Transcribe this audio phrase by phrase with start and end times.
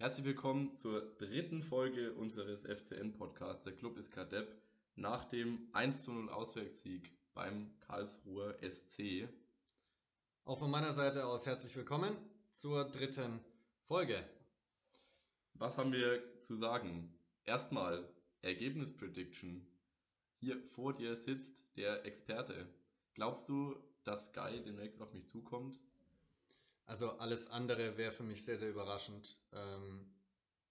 [0.00, 3.64] Herzlich willkommen zur dritten Folge unseres FCN-Podcasts.
[3.64, 4.50] Der Club ist Kadepp
[4.96, 9.28] nach dem 1 zu 0 Auswärtssieg beim Karlsruher SC.
[10.46, 12.16] Auch von meiner Seite aus herzlich willkommen
[12.54, 13.40] zur dritten
[13.82, 14.26] Folge.
[15.52, 17.14] Was haben wir zu sagen?
[17.44, 18.08] Erstmal
[18.40, 19.66] Ergebnis-Prediction.
[20.38, 22.66] Hier vor dir sitzt der Experte.
[23.12, 25.78] Glaubst du, dass Sky demnächst auf mich zukommt?
[26.90, 29.38] Also alles andere wäre für mich sehr, sehr überraschend.
[29.52, 30.12] Ähm,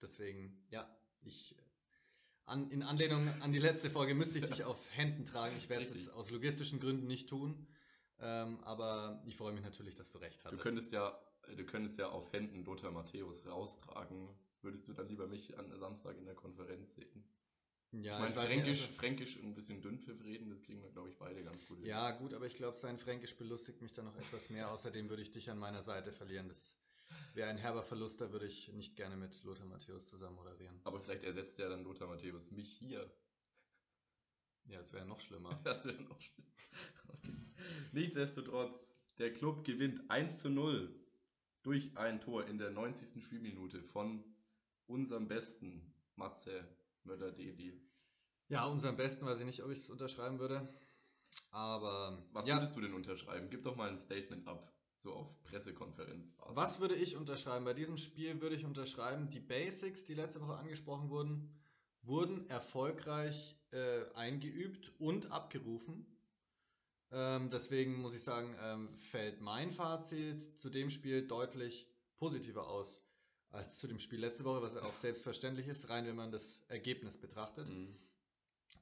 [0.01, 0.85] deswegen, ja,
[1.23, 1.55] ich
[2.43, 5.55] an, in Anlehnung an die letzte Folge müsste ich dich auf Händen tragen.
[5.55, 7.65] Ich werde es jetzt aus logistischen Gründen nicht tun.
[8.19, 10.51] Ähm, aber ich freue mich natürlich, dass du recht hast.
[10.51, 11.17] Du könntest ja,
[11.55, 14.27] du könntest ja auf Händen Lothar Matthäus raustragen.
[14.61, 17.23] Würdest du dann lieber mich am Samstag in der Konferenz sehen?
[17.91, 21.17] Ja, ich meine, Fränkisch, also, Fränkisch ein bisschen Dünnpfiff reden, das kriegen wir, glaube ich,
[21.17, 21.87] beide ganz gut hin.
[21.87, 24.71] Ja, gut, aber ich glaube, sein Fränkisch belustigt mich dann noch etwas mehr.
[24.71, 26.47] Außerdem würde ich dich an meiner Seite verlieren.
[26.47, 26.77] Das
[27.33, 30.79] wäre ein herber Verlust, da würde ich nicht gerne mit Lothar Matthäus zusammen moderieren.
[30.83, 33.11] Aber vielleicht ersetzt ja dann Lothar Matthäus mich hier.
[34.65, 35.59] Ja, das wäre noch schlimmer.
[35.63, 36.49] das wäre noch schlimmer.
[37.91, 40.93] Nichtsdestotrotz, der Club gewinnt 1 zu 0
[41.63, 43.23] durch ein Tor in der 90.
[43.23, 44.23] Spielminute von
[44.85, 46.67] unserem besten Matze
[47.09, 47.73] Möller-Dedi.
[48.47, 50.67] Ja, unserem besten weiß ich nicht, ob ich es unterschreiben würde.
[51.51, 52.23] Aber.
[52.31, 52.55] Was ja.
[52.55, 53.49] würdest du denn unterschreiben?
[53.49, 54.73] Gib doch mal ein Statement ab.
[54.95, 56.33] So auf Pressekonferenz.
[56.49, 57.63] Was würde ich unterschreiben?
[57.63, 61.53] Bei diesem Spiel würde ich unterschreiben, die Basics, die letzte Woche angesprochen wurden,
[62.01, 66.05] wurden erfolgreich äh, eingeübt und abgerufen.
[67.11, 71.87] Ähm, deswegen muss ich sagen, ähm, fällt mein Fazit zu dem Spiel deutlich
[72.17, 73.01] positiver aus
[73.51, 76.59] als zu dem Spiel letzte Woche, was ja auch selbstverständlich ist, rein wenn man das
[76.67, 77.67] Ergebnis betrachtet.
[77.67, 77.95] Mhm.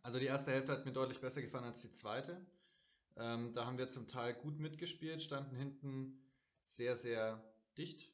[0.03, 2.45] Also die erste Hälfte hat mir deutlich besser gefallen als die zweite.
[3.15, 6.21] Ähm, da haben wir zum Teil gut mitgespielt, standen hinten
[6.63, 7.43] sehr, sehr
[7.77, 8.11] dicht.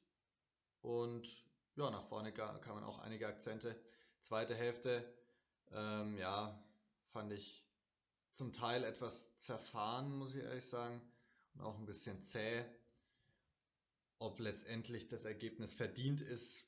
[0.82, 1.28] Und
[1.76, 3.76] ja, nach vorne kamen auch einige Akzente.
[4.20, 5.04] Zweite Hälfte,
[5.72, 6.64] ähm, ja,
[7.08, 7.66] fand ich
[8.32, 11.02] zum Teil etwas zerfahren, muss ich ehrlich sagen.
[11.56, 12.64] Und auch ein bisschen zäh.
[14.24, 16.66] Ob letztendlich das Ergebnis verdient ist,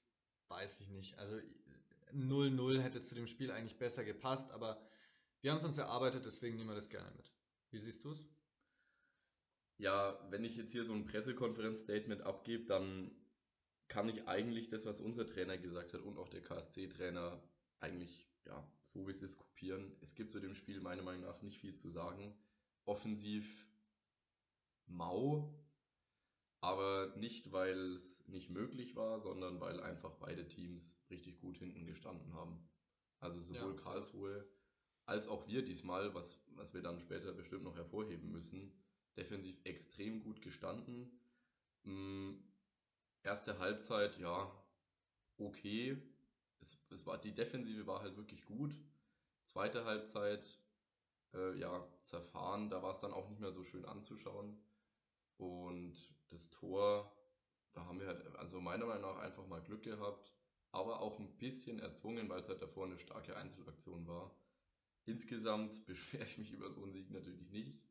[0.50, 1.18] weiß ich nicht.
[1.18, 1.38] Also
[2.14, 4.86] 0-0 hätte zu dem Spiel eigentlich besser gepasst, aber
[5.40, 7.32] wir haben es uns erarbeitet, deswegen nehmen wir das gerne mit.
[7.72, 8.28] Wie siehst du es?
[9.78, 13.16] Ja, wenn ich jetzt hier so ein Pressekonferenz-Statement abgebe, dann
[13.88, 17.42] kann ich eigentlich das, was unser Trainer gesagt hat und auch der KSC-Trainer
[17.80, 19.96] eigentlich ja, so wie es ist, kopieren.
[20.02, 22.36] Es gibt zu dem Spiel meiner Meinung nach nicht viel zu sagen.
[22.84, 23.66] Offensiv
[24.88, 25.65] mau,
[26.66, 31.86] aber nicht, weil es nicht möglich war, sondern weil einfach beide Teams richtig gut hinten
[31.86, 32.60] gestanden haben.
[33.20, 34.46] Also sowohl ja, Karlsruhe
[35.06, 38.72] als auch wir diesmal, was, was wir dann später bestimmt noch hervorheben müssen,
[39.16, 41.20] defensiv extrem gut gestanden.
[41.84, 42.44] Hm,
[43.22, 44.52] erste Halbzeit, ja,
[45.38, 46.02] okay.
[46.60, 48.76] Es, es war, die Defensive war halt wirklich gut.
[49.44, 50.60] Zweite Halbzeit,
[51.36, 52.72] äh, ja, zerfahren.
[52.72, 54.58] Da war es dann auch nicht mehr so schön anzuschauen.
[55.38, 55.96] Und
[56.30, 57.12] das Tor,
[57.74, 60.34] da haben wir halt, also meiner Meinung nach einfach mal Glück gehabt,
[60.72, 64.36] aber auch ein bisschen erzwungen, weil es halt davor eine starke Einzelaktion war.
[65.06, 67.82] Insgesamt beschwere ich mich über so einen Sieg natürlich nicht.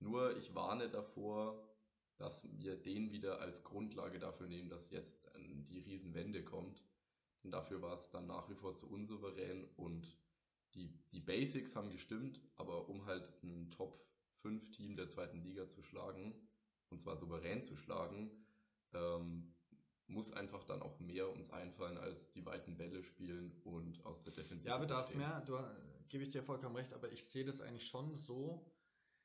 [0.00, 1.68] Nur ich warne davor,
[2.16, 5.28] dass wir den wieder als Grundlage dafür nehmen, dass jetzt
[5.70, 6.84] die Riesenwende kommt.
[7.42, 10.18] Denn dafür war es dann nach wie vor zu unsouverän und
[10.74, 14.04] die, die Basics haben gestimmt, aber um halt ein Top
[14.42, 16.47] 5 Team der zweiten Liga zu schlagen,
[16.90, 18.30] und zwar souverän zu schlagen,
[18.94, 19.54] ähm,
[20.06, 24.32] muss einfach dann auch mehr uns einfallen als die weiten Bälle spielen und aus der
[24.32, 24.68] Defensive.
[24.68, 25.58] Ja, bedarf mehr, du,
[26.08, 28.64] gebe ich dir vollkommen recht, aber ich sehe das eigentlich schon so,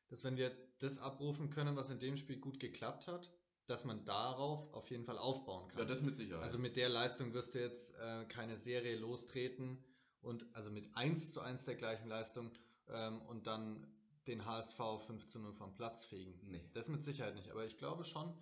[0.10, 3.32] dass wenn wir das abrufen können, was in dem Spiel gut geklappt hat,
[3.68, 5.80] dass man darauf auf jeden Fall aufbauen kann.
[5.80, 6.44] Ja, das mit Sicherheit.
[6.44, 9.82] Also mit der Leistung wirst du jetzt äh, keine Serie lostreten
[10.22, 12.52] und also mit 1 zu 1 der gleichen Leistung
[12.90, 13.88] ähm, und dann
[14.28, 16.40] den HSV 5 zu 0 vom Platz fegen.
[16.44, 16.64] Nee.
[16.74, 17.50] Das mit Sicherheit nicht.
[17.50, 18.34] Aber ich glaube schon,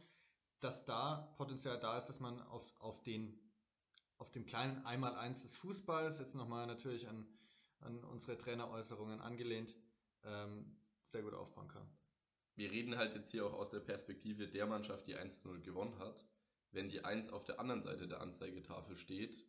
[0.59, 3.39] dass da Potenzial da ist, dass man auf, auf den
[4.21, 7.25] auf dem kleinen Einmaleins des Fußballs, jetzt nochmal natürlich an,
[7.79, 9.75] an unsere Traineräußerungen angelehnt,
[10.23, 11.89] ähm, sehr gut aufbauen kann.
[12.55, 16.23] Wir reden halt jetzt hier auch aus der Perspektive der Mannschaft, die 1-0 gewonnen hat.
[16.71, 19.43] Wenn die 1 auf der anderen Seite der Anzeigetafel steht,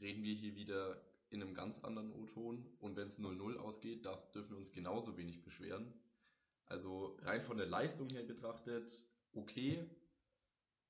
[0.00, 1.00] reden wir hier wieder
[1.30, 2.66] in einem ganz anderen O-Ton.
[2.78, 5.92] Und wenn es 0-0 ausgeht, da dürfen wir uns genauso wenig beschweren.
[6.66, 9.02] Also rein von der Leistung her betrachtet,
[9.32, 9.88] okay,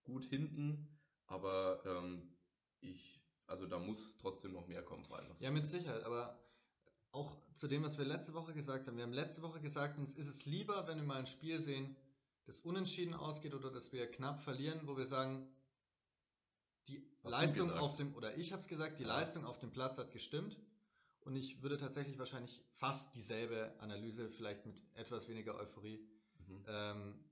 [0.05, 0.89] gut hinten,
[1.27, 2.35] aber ähm,
[2.81, 5.05] ich, also da muss trotzdem noch mehr kommen.
[5.05, 5.35] Vor allem.
[5.41, 6.39] Ja, mit Sicherheit, aber
[7.13, 8.97] auch zu dem, was wir letzte Woche gesagt haben.
[8.97, 11.97] Wir haben letzte Woche gesagt, uns ist es lieber, wenn wir mal ein Spiel sehen,
[12.45, 15.49] das unentschieden ausgeht oder dass wir knapp verlieren, wo wir sagen,
[16.89, 19.19] die, Hast Leistung auf dem, oder ich habe es gesagt, die Ja.
[19.19, 20.59] Leistung auf dem Platz hat gestimmt.
[21.21, 26.09] Und ich würde tatsächlich wahrscheinlich fast dieselbe Analyse, vielleicht mit etwas weniger Euphorie,
[26.47, 26.65] Mhm.
[26.69, 27.25] ähm,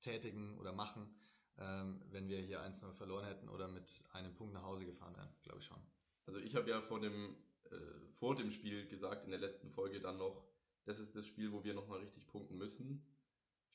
[0.00, 1.12] tätigen oder machen,
[1.58, 5.28] ähm, wenn wir hier 1-0 verloren hätten oder mit einem Punkt nach Hause gefahren wären,
[5.42, 5.82] glaube ich schon.
[6.26, 7.36] Also ich habe ja vor dem,
[7.70, 7.76] äh,
[8.18, 10.44] vor dem Spiel gesagt, in der letzten Folge dann noch,
[10.84, 13.04] das ist das Spiel, wo wir nochmal richtig punkten müssen.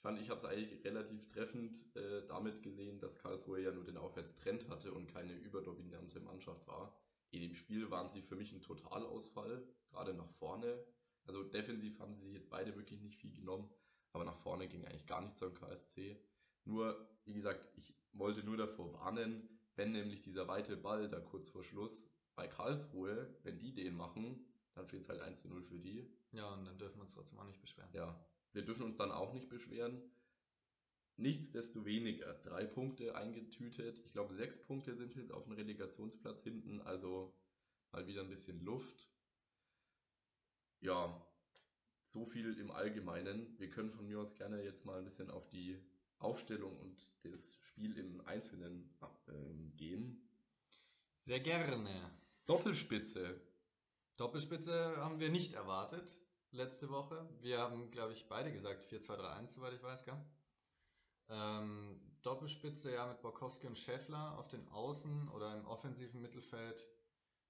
[0.07, 3.83] Ich fand, ich habe es eigentlich relativ treffend äh, damit gesehen, dass Karlsruhe ja nur
[3.83, 6.97] den Aufwärtstrend hatte und keine überdominante Mannschaft war.
[7.31, 10.81] In dem Spiel waren sie für mich ein Totalausfall, gerade nach vorne.
[11.25, 13.69] Also defensiv haben sie sich jetzt beide wirklich nicht viel genommen,
[14.13, 16.17] aber nach vorne ging eigentlich gar nichts beim KSC.
[16.63, 21.49] Nur, wie gesagt, ich wollte nur davor warnen, wenn nämlich dieser weite Ball da kurz
[21.49, 25.63] vor Schluss bei Karlsruhe, wenn die den machen, dann steht es halt 1 zu 0
[25.63, 26.09] für die.
[26.31, 27.89] Ja, und dann dürfen wir uns trotzdem auch nicht beschweren.
[27.91, 28.17] Ja,
[28.57, 30.01] wir dürfen uns dann auch nicht beschweren.
[31.17, 33.99] Nichtsdestoweniger, drei Punkte eingetütet.
[33.99, 37.35] Ich glaube, sechs Punkte sind jetzt auf dem Relegationsplatz hinten, also
[37.91, 39.07] mal wieder ein bisschen Luft.
[40.79, 41.23] Ja,
[42.07, 43.59] so viel im Allgemeinen.
[43.59, 45.79] Wir können von mir aus gerne jetzt mal ein bisschen auf die
[46.17, 48.89] Aufstellung und das Spiel im Einzelnen
[49.27, 50.27] ähm, gehen.
[51.25, 52.11] Sehr gerne.
[52.47, 53.39] Doppelspitze.
[54.17, 56.17] Doppelspitze haben wir nicht erwartet
[56.51, 57.27] letzte Woche.
[57.41, 60.17] Wir haben, glaube ich, beide gesagt 4-2-3-1, soweit ich weiß, gell?
[61.29, 66.85] Ähm, Doppelspitze ja mit Borkowski und Schäffler auf den Außen oder im offensiven Mittelfeld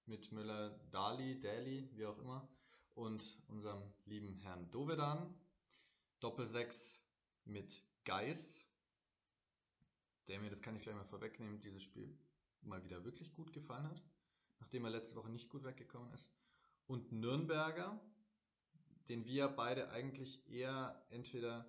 [0.06, 2.48] mit Müller, Dali, Daly, wie auch immer,
[2.96, 5.34] und unserem lieben Herrn Dovedan.
[6.20, 7.00] Doppel 6
[7.46, 8.66] mit Geis,
[10.28, 12.18] der mir, das kann ich gleich mal vorwegnehmen, dieses Spiel
[12.62, 14.02] mal wieder wirklich gut gefallen hat,
[14.60, 16.32] nachdem er letzte Woche nicht gut weggekommen ist.
[16.88, 18.00] Und Nürnberger,
[19.10, 21.66] den wir beide eigentlich eher entweder.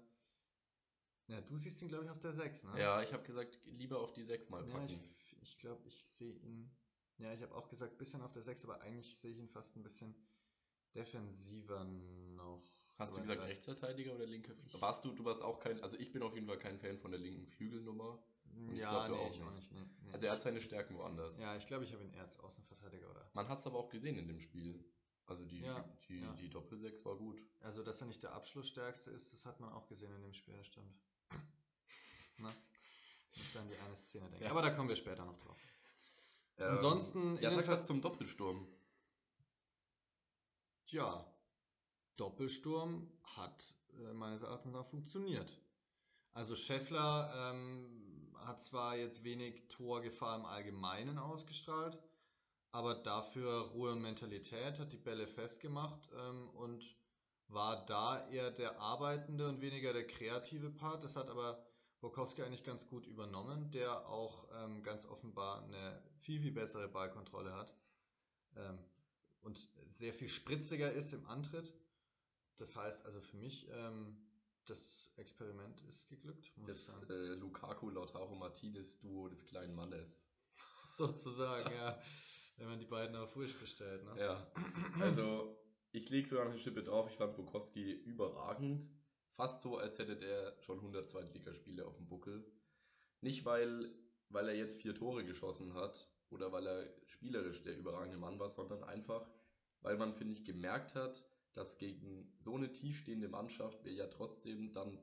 [1.29, 2.81] Ja, du siehst ihn, glaube ich, auf der 6, ne?
[2.81, 5.01] Ja, ich habe gesagt, lieber auf die 6 mal Ja, packen.
[5.19, 6.71] ich, ich glaube, ich sehe ihn.
[7.19, 9.77] Ja, ich habe auch gesagt, bisschen auf der 6, aber eigentlich sehe ich ihn fast
[9.77, 10.15] ein bisschen
[10.95, 12.63] defensiver noch.
[12.97, 13.49] Hast du gesagt ich.
[13.51, 14.81] Rechtsverteidiger oder linker Flügel?
[14.81, 17.11] Warst du, du warst auch kein, also ich bin auf jeden Fall kein Fan von
[17.13, 18.19] der linken Flügelnummer.
[18.57, 19.71] Und ich Ja, glaub, du nee, ich auch nicht.
[19.73, 19.73] nicht.
[19.73, 20.13] Nee, nee.
[20.13, 21.39] Also er hat seine Stärken woanders.
[21.39, 23.31] ja, ich glaube, ich habe ihn eher als Außenverteidiger, oder?
[23.35, 24.85] Man hat es aber auch gesehen in dem Spiel.
[25.29, 26.33] Also die, Ja, die, ja.
[26.35, 27.39] die Doppelsechs war gut.
[27.61, 30.57] Also, dass er nicht der Abschlussstärkste ist, das hat man auch gesehen in dem Spiel,
[30.57, 30.99] das stimmt.
[32.39, 32.53] Na?
[33.33, 34.45] Ich muss da an die eine Szene denken.
[34.45, 34.51] Ja.
[34.51, 35.59] Aber da kommen wir später noch drauf.
[36.57, 38.67] Ähm, Ansonsten Ja, sag was zum Doppelsturm.
[40.87, 41.25] Tja,
[42.17, 45.61] Doppelsturm hat äh, meines Erachtens nach funktioniert.
[46.33, 51.99] Also Scheffler ähm, hat zwar jetzt wenig Torgefahr im Allgemeinen ausgestrahlt,
[52.71, 56.97] aber dafür Ruhe und Mentalität, hat die Bälle festgemacht ähm, und
[57.49, 61.03] war da eher der arbeitende und weniger der kreative Part.
[61.03, 61.65] Das hat aber
[62.01, 67.53] Bokowski eigentlich ganz gut übernommen, der auch ähm, ganz offenbar eine viel, viel bessere Ballkontrolle
[67.55, 67.75] hat
[68.57, 68.79] ähm,
[69.41, 71.73] und sehr viel spritziger ist im Antritt.
[72.59, 74.17] Das heißt also für mich, ähm,
[74.67, 80.29] das Experiment ist geglückt, Das äh, Lukaku Lautaro Martinez Duo des kleinen Mannes.
[80.97, 81.99] Sozusagen, ja.
[82.59, 84.05] Wenn man die beiden auf Frisch bestellt.
[84.05, 84.21] Ne?
[84.21, 84.53] Ja,
[85.01, 85.57] also
[85.93, 87.09] ich lege sogar noch eine Schippe drauf.
[87.09, 88.91] Ich fand Bukowski überragend.
[89.37, 92.45] Fast so, als hätte der schon 100 Zweitligaspiele auf dem Buckel.
[93.21, 93.95] Nicht, weil,
[94.29, 98.51] weil er jetzt vier Tore geschossen hat oder weil er spielerisch der überragende Mann war,
[98.51, 99.31] sondern einfach,
[99.81, 104.73] weil man, finde ich, gemerkt hat, dass gegen so eine tiefstehende Mannschaft wir ja trotzdem
[104.73, 104.99] dann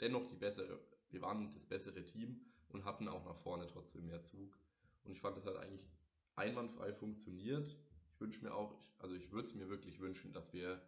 [0.00, 0.80] dennoch die bessere,
[1.10, 4.56] wir waren das bessere Team und hatten auch nach vorne trotzdem mehr Zug.
[5.04, 5.88] Und ich fand, das hat eigentlich
[6.38, 7.76] einwandfrei funktioniert.
[8.14, 10.80] Ich wünsche mir auch, also ich würde es mir wirklich wünschen, dass wir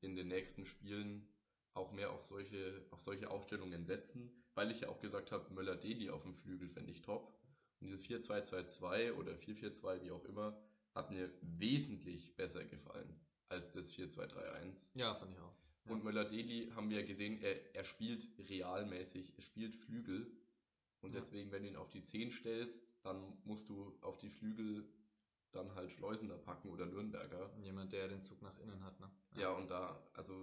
[0.00, 1.26] in den nächsten Spielen
[1.74, 6.10] auch mehr auf solche, auf solche Aufstellungen setzen, weil ich ja auch gesagt habe, Möller-Deli
[6.10, 7.34] auf dem Flügel fände ich top.
[7.80, 10.56] Und dieses 4-2-2-2 oder 4-4-2, wie auch immer,
[10.94, 14.90] hat mir wesentlich besser gefallen als das 4-2-3-1.
[14.94, 15.52] Ja, fand ich auch.
[15.86, 15.92] Ja.
[15.92, 20.30] Und Möller-Deli haben wir ja gesehen, er, er spielt realmäßig, er spielt Flügel.
[21.00, 21.20] Und Ja.
[21.20, 24.88] deswegen, wenn du ihn auf die 10 stellst, dann musst du auf die Flügel
[25.52, 27.54] dann halt Schleusener packen oder Nürnberger.
[27.62, 28.98] Jemand, der den Zug nach innen hat.
[28.98, 29.10] Ne?
[29.36, 30.34] Ja, und da, also,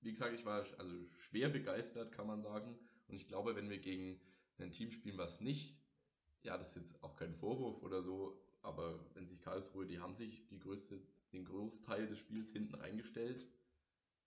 [0.00, 2.78] wie gesagt, ich war also schwer begeistert, kann man sagen.
[3.08, 4.20] Und ich glaube, wenn wir gegen
[4.58, 5.78] ein Team spielen, was nicht,
[6.42, 10.14] ja, das ist jetzt auch kein Vorwurf oder so, aber wenn sich Karlsruhe, die haben
[10.14, 11.00] sich die größte,
[11.32, 13.46] den Großteil des Spiels hinten reingestellt.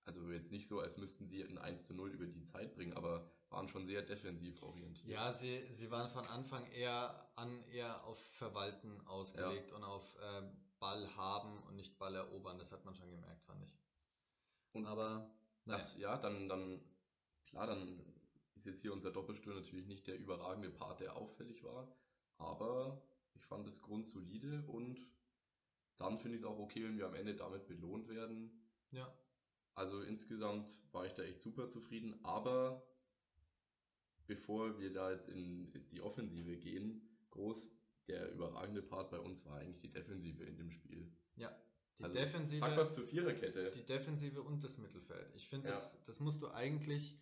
[0.06, 2.94] Also jetzt nicht so, als müssten sie ein 1 zu 0 über die Zeit bringen,
[2.94, 5.10] aber waren schon sehr defensiv orientiert.
[5.12, 10.44] Ja, sie, sie waren von Anfang eher an eher auf Verwalten ausgelegt und auf äh,
[10.79, 12.58] Ball haben und nicht Ball erobern.
[12.60, 13.79] Das hat man schon gemerkt, fand ich.
[14.74, 15.29] Und Aber
[15.65, 16.82] Das, ja, dann, dann,
[17.48, 18.01] klar, dann
[18.56, 21.88] ist jetzt hier unser Doppelsturm natürlich nicht der überragende Part, der auffällig war.
[22.38, 23.01] aber
[23.36, 25.00] ich fand es grundsolide und
[25.98, 28.51] dann finde ich es auch okay, wenn wir am Ende damit belohnt werden.
[28.91, 29.12] Ja.
[29.75, 32.84] Also insgesamt war ich da echt super zufrieden, aber
[34.29, 37.67] bevor wir da jetzt in die Offensive gehen, groß,
[38.07, 41.12] der überragende Part bei uns war eigentlich die Defensive in dem Spiel.
[41.36, 41.50] Ja.
[41.98, 42.59] Die Also, Defensive.
[42.59, 43.71] Sag was zur Viererkette.
[43.71, 45.33] Die Defensive und das Mittelfeld.
[45.36, 45.74] Ich finde, Ja.
[45.74, 47.17] das, das musst du eigentlich,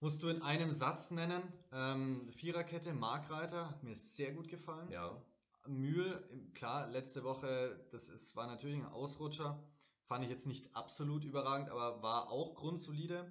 [0.00, 1.42] musst du in einem Satz nennen.
[1.70, 4.90] Ähm, Viererkette, Markreiter, hat mir sehr gut gefallen.
[4.90, 5.22] Ja,
[5.66, 9.62] Mühl, klar, letzte Woche, das ist, war natürlich ein Ausrutscher.
[10.06, 13.30] Fand ich jetzt nicht absolut überragend, aber war auch grundsolide.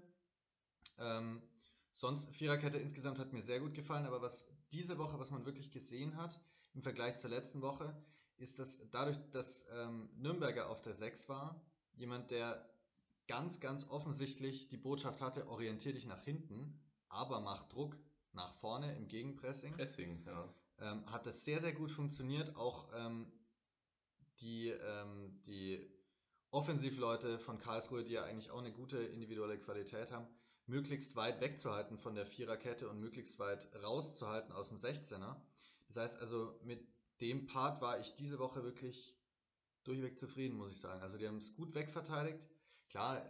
[0.99, 1.41] Ähm,
[1.99, 5.71] sonst, Viererkette insgesamt hat mir sehr gut gefallen, aber was diese Woche, was man wirklich
[5.71, 6.39] gesehen hat,
[6.73, 7.93] im Vergleich zur letzten Woche,
[8.37, 11.61] ist, dass dadurch, dass ähm, Nürnberger auf der 6 war,
[11.93, 12.65] jemand, der
[13.27, 16.79] ganz, ganz offensichtlich die Botschaft hatte, orientier dich nach hinten,
[17.09, 17.97] aber mach Druck
[18.31, 20.53] nach vorne im Gegenpressing Pressing, ja.
[20.79, 22.55] ähm, hat das sehr, sehr gut funktioniert.
[22.55, 23.31] Auch ähm,
[24.39, 25.85] die, ähm, die
[26.51, 30.27] Offensivleute von Karlsruhe, die ja eigentlich auch eine gute individuelle Qualität haben,
[30.69, 35.35] möglichst weit wegzuhalten von der Viererkette und möglichst weit rauszuhalten aus dem 16er.
[35.87, 36.87] Das heißt also, mit
[37.21, 39.17] dem Part war ich diese Woche wirklich
[39.83, 41.01] durchweg zufrieden, muss ich sagen.
[41.01, 42.47] Also die haben es gut wegverteidigt.
[42.89, 43.25] Klar,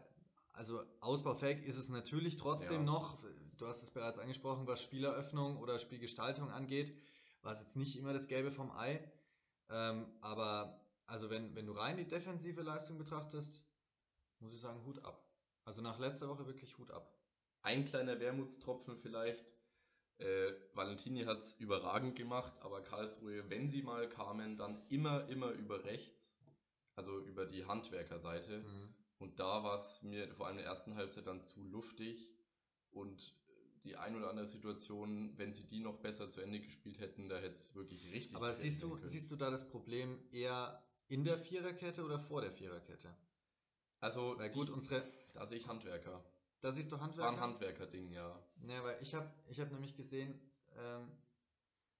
[0.53, 2.91] also ausbaufähig ist es natürlich trotzdem Ja.
[2.91, 3.17] noch.
[3.57, 6.97] Du hast es bereits angesprochen, was Spieleröffnung oder Spielgestaltung angeht,
[7.41, 9.01] war es jetzt nicht immer das Gelbe vom Ei.
[9.69, 13.61] Ähm, aber also wenn, wenn du rein die defensive Leistung betrachtest,
[14.39, 15.23] muss ich sagen, Hut ab.
[15.65, 17.18] Also nach letzter Woche wirklich Hut ab.
[17.61, 19.53] Ein kleiner Wermutstropfen vielleicht.
[20.17, 25.51] Äh, Valentini hat es überragend gemacht, aber Karlsruhe, wenn sie mal kamen, dann immer, immer
[25.51, 26.37] über rechts,
[26.95, 28.59] also über die Handwerkerseite.
[28.59, 28.93] Mhm.
[29.17, 32.29] Und da war es mir vor allem in der ersten Halbzeit dann zu luftig.
[32.91, 33.33] Und
[33.83, 37.37] die ein oder andere Situation, wenn sie die noch besser zu Ende gespielt hätten, da
[37.37, 39.07] hätte es wirklich richtig Aber siehst du, können.
[39.09, 43.15] siehst du da das Problem eher in der Viererkette oder vor der Viererkette?
[43.99, 46.23] Also, Weil die, gut, unsere, da sehe ich Handwerker.
[46.61, 47.81] Da siehst du Das war ein Handwerker.
[47.83, 48.39] Handwerker-Ding, ja.
[48.67, 50.39] Ja, weil ich habe ich hab nämlich gesehen,
[50.75, 51.11] ähm,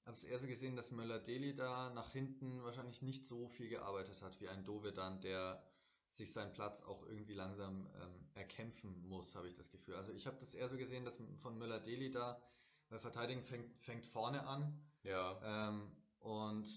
[0.06, 4.22] habe es eher so gesehen, dass Möller-Deli da nach hinten wahrscheinlich nicht so viel gearbeitet
[4.22, 5.64] hat wie ein Dovedan, der
[6.12, 9.96] sich seinen Platz auch irgendwie langsam ähm, erkämpfen muss, habe ich das Gefühl.
[9.96, 12.42] Also ich habe das eher so gesehen, dass von Möller-Deli da,
[12.90, 15.40] weil Verteidigen fängt, fängt vorne an Ja.
[15.70, 16.68] ähm, und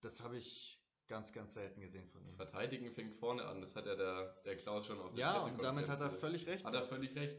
[0.00, 0.81] das habe ich
[1.12, 2.34] ganz, ganz selten gesehen von ihm.
[2.36, 3.60] Verteidigen fängt vorne an.
[3.60, 6.46] Das hat ja der, der Klaus schon auf der Ja, und damit hat er völlig
[6.46, 6.64] recht.
[6.64, 7.36] Hat er völlig recht.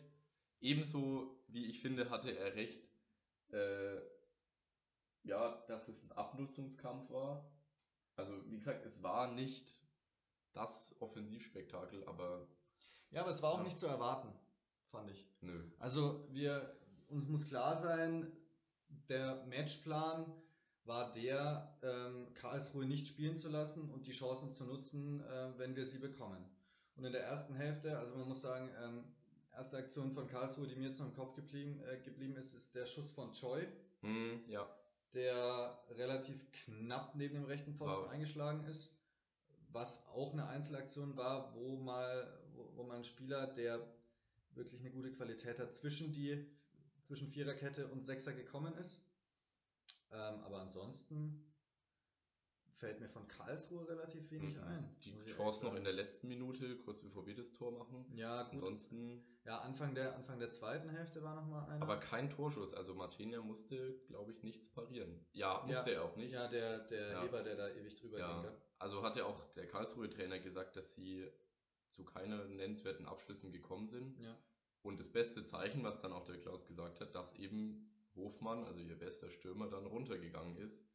[0.61, 2.87] Ebenso, wie ich finde, hatte er recht,
[3.51, 3.99] äh,
[5.23, 7.51] ja, dass es ein Abnutzungskampf war.
[8.15, 9.81] Also, wie gesagt, es war nicht
[10.53, 12.47] das Offensivspektakel, aber
[13.09, 13.63] Ja, aber es war auch Ja.
[13.63, 14.31] nicht zu erwarten,
[14.91, 15.25] fand ich.
[15.41, 15.63] nö.
[15.79, 16.77] Also wir,
[17.07, 18.31] uns muss klar sein,
[19.09, 20.31] der Matchplan
[20.85, 25.75] war der, ähm, Karlsruhe nicht spielen zu lassen und die Chancen zu nutzen, äh, wenn
[25.75, 26.43] wir sie bekommen.
[26.95, 29.03] Und in der ersten Hälfte, also man muss sagen, ähm,
[29.55, 32.75] erste Aktion von Karlsruhe, die mir jetzt noch im Kopf geblieben, äh, geblieben ist, ist
[32.75, 33.65] der Schuss von Choi,
[34.01, 34.67] Hm, ja.
[35.13, 38.09] der relativ knapp neben dem rechten Pfosten Wow.
[38.09, 38.89] eingeschlagen ist.
[39.71, 43.79] Was auch eine Einzelaktion war, wo mal, wo, wo mal ein Spieler, der
[44.53, 46.45] wirklich eine gute Qualität hat, zwischen die
[47.01, 49.02] zwischen Viererkette und Sechser gekommen ist.
[50.13, 51.49] Ähm, aber ansonsten
[52.75, 54.63] fällt mir von Karlsruhe relativ wenig Mhm.
[54.63, 54.95] ein.
[55.05, 58.05] Die Chance noch in der letzten Minute, kurz bevor wir das Tor machen.
[58.13, 58.53] Ja, gut.
[58.55, 61.81] Ansonsten, Ja, Anfang der, Anfang der zweiten Hälfte war nochmal einer.
[61.81, 62.73] aber kein Torschuss.
[62.73, 65.25] Also Martinia musste, glaube ich, nichts parieren.
[65.33, 65.97] Ja, musste Ja.
[65.97, 66.31] er auch nicht.
[66.31, 67.21] ja, der, der Ja.
[67.23, 68.43] Heber, der da ewig drüber Ja, ging.
[68.43, 68.61] gell?
[68.79, 71.29] also hat ja auch der Karlsruhe-Trainer gesagt, dass sie
[71.89, 74.17] zu keinen nennenswerten Abschlüssen gekommen sind.
[74.19, 74.37] Ja.
[74.81, 78.79] Und das beste Zeichen, was dann auch der Klaus gesagt hat, dass eben Hofmann, also
[78.79, 80.85] ihr bester Stürmer, dann runtergegangen ist.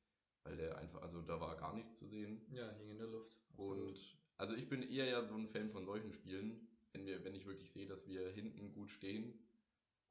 [0.44, 2.46] Weil der einfach, also da war gar nichts zu sehen.
[2.50, 3.36] ja, hing in der Luft.
[3.56, 3.98] Und
[4.36, 7.46] also ich bin eher ja so ein Fan von solchen Spielen, wenn wir, wenn ich
[7.46, 9.34] wirklich sehe, dass wir hinten gut stehen.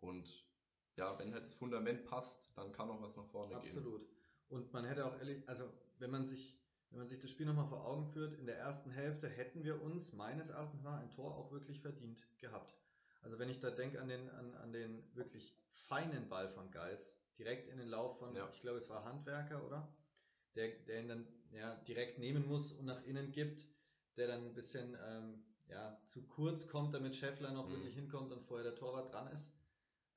[0.01, 0.27] Und
[0.97, 3.77] ja, wenn halt das Fundament passt, dann kann auch was nach vorne gehen.
[3.77, 4.07] Absolut.
[4.49, 6.59] Und man hätte auch ehrlich, also wenn man sich,
[6.89, 9.81] wenn man sich das Spiel nochmal vor Augen führt, in der ersten Hälfte hätten wir
[9.81, 12.73] uns meines Erachtens nach ein Tor auch wirklich verdient gehabt.
[13.21, 17.13] Also wenn ich da denke an den, an, an den wirklich feinen Ball von Geis,
[17.37, 18.47] direkt in den Lauf von, Ja.
[18.51, 19.87] ich glaube es war Handwerker, oder?
[20.55, 23.65] Der, der ihn dann ja, direkt nehmen muss und nach innen gibt,
[24.15, 27.73] der dann ein bisschen ähm, ja, zu kurz kommt, damit Scheffler noch Mhm.
[27.73, 29.51] wirklich hinkommt und vorher der Torwart dran ist.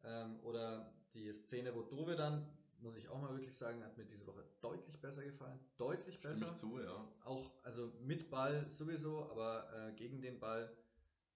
[0.03, 2.47] Ähm, oder die Szene, wo Dove dann,
[2.79, 5.59] muss ich auch mal wirklich sagen, hat mir diese Woche deutlich besser gefallen.
[5.77, 6.53] Deutlich Stimme besser.
[6.55, 7.07] ich zu, ja.
[7.25, 10.75] Auch, also mit Ball sowieso, aber äh, gegen den Ball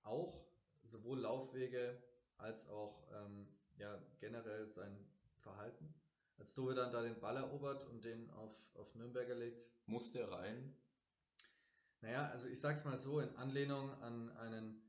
[0.03, 0.47] auch.
[0.95, 2.01] Sowohl Laufwege
[2.39, 3.49] als auch ähm,
[3.79, 4.97] ja, generell sein
[5.39, 5.93] Verhalten.
[6.39, 9.67] als Dove dann da den Ball erobert und den auf, auf Nürnberger legt.
[9.87, 10.73] Muss der rein?
[12.01, 14.81] Naja, also ich sag's mal so, in Anlehnung an einen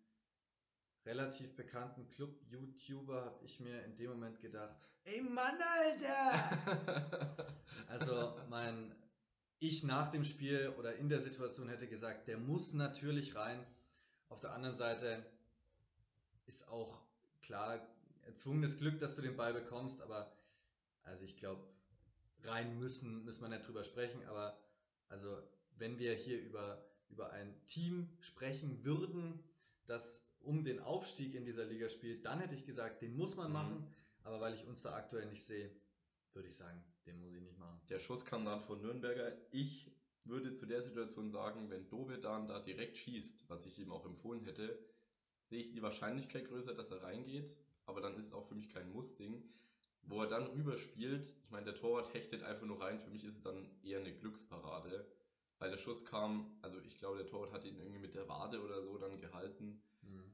[1.07, 7.47] relativ bekannten Club-YouTuber habe ich mir in dem Moment gedacht, ey Mann, Alter!
[7.87, 8.93] also mein
[9.57, 13.65] ich nach dem Spiel oder in der Situation hätte gesagt, der muss natürlich rein.
[14.29, 15.25] Auf der anderen Seite
[16.45, 17.01] ist auch
[17.41, 17.85] klar
[18.23, 20.31] erzwungenes Glück, dass du den Ball bekommst, aber
[21.03, 21.63] also ich glaube,
[22.43, 24.57] rein müssen, müssen wir nicht drüber sprechen, aber
[25.09, 25.41] also
[25.77, 29.43] wenn wir hier über, über ein Team sprechen würden,
[29.85, 33.47] das um den Aufstieg in dieser Liga spielt, dann hätte ich gesagt, den muss man
[33.47, 33.53] mhm.
[33.53, 35.71] machen, aber weil ich uns da aktuell nicht sehe,
[36.33, 37.79] würde ich sagen, den muss ich nicht machen.
[37.89, 39.33] Der Schuss kam dann von Nürnberger.
[39.51, 39.91] Ich
[40.23, 44.43] würde zu der Situation sagen, wenn Dovedan da direkt schießt, was ich ihm auch empfohlen
[44.43, 44.77] hätte,
[45.45, 47.55] sehe ich die Wahrscheinlichkeit größer, dass er reingeht.
[47.85, 49.43] Aber dann ist es auch für mich kein Muss-Ding.
[50.03, 52.99] Wo er dann rüberspielt, ich meine, der Torwart hechtet einfach nur rein.
[52.99, 55.07] Für mich ist es dann eher eine Glücksparade.
[55.57, 58.61] Weil der Schuss kam, also ich glaube, der Torwart hat ihn irgendwie mit der Wade
[58.61, 59.81] oder so dann gehalten.
[60.01, 60.33] Mhm.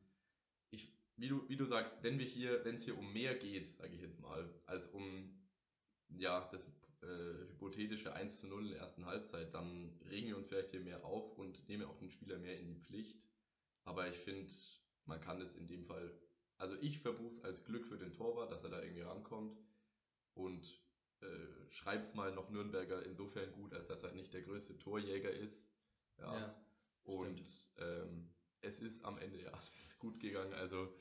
[0.72, 3.68] Ich, wie du, wie du sagst, wenn wir hier, wenn es hier um mehr geht,
[3.78, 5.38] sage ich jetzt mal, als um
[6.10, 6.66] ja, das
[7.02, 10.82] äh, hypothetische 1 zu 0 in der ersten Halbzeit, dann regen wir uns vielleicht hier
[10.82, 13.22] mehr auf und nehmen auch den Spieler mehr in die Pflicht.
[13.86, 14.52] Aber ich finde,
[15.06, 16.12] man kann es in dem Fall,
[16.58, 19.58] also ich verbuche es als Glück für den Torwart, dass er da irgendwie rankommt
[20.34, 20.80] und
[21.22, 25.68] äh, schreib's mal noch Nürnberger insofern gut, als dass er nicht der größte Torjäger ist.
[26.18, 26.40] Ja.
[26.40, 26.56] ja
[27.04, 28.30] und ähm,
[28.62, 30.54] es ist am Ende ja alles gut gegangen.
[30.54, 30.94] Also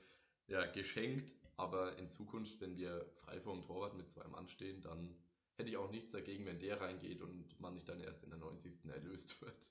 [0.47, 5.15] ja, geschenkt, aber in Zukunft, wenn wir frei vom Torwart mit zwei Mann stehen, dann
[5.55, 8.39] hätte ich auch nichts dagegen, wenn der reingeht und man nicht dann erst in der
[8.39, 8.87] 90.
[8.87, 9.71] erlöst wird.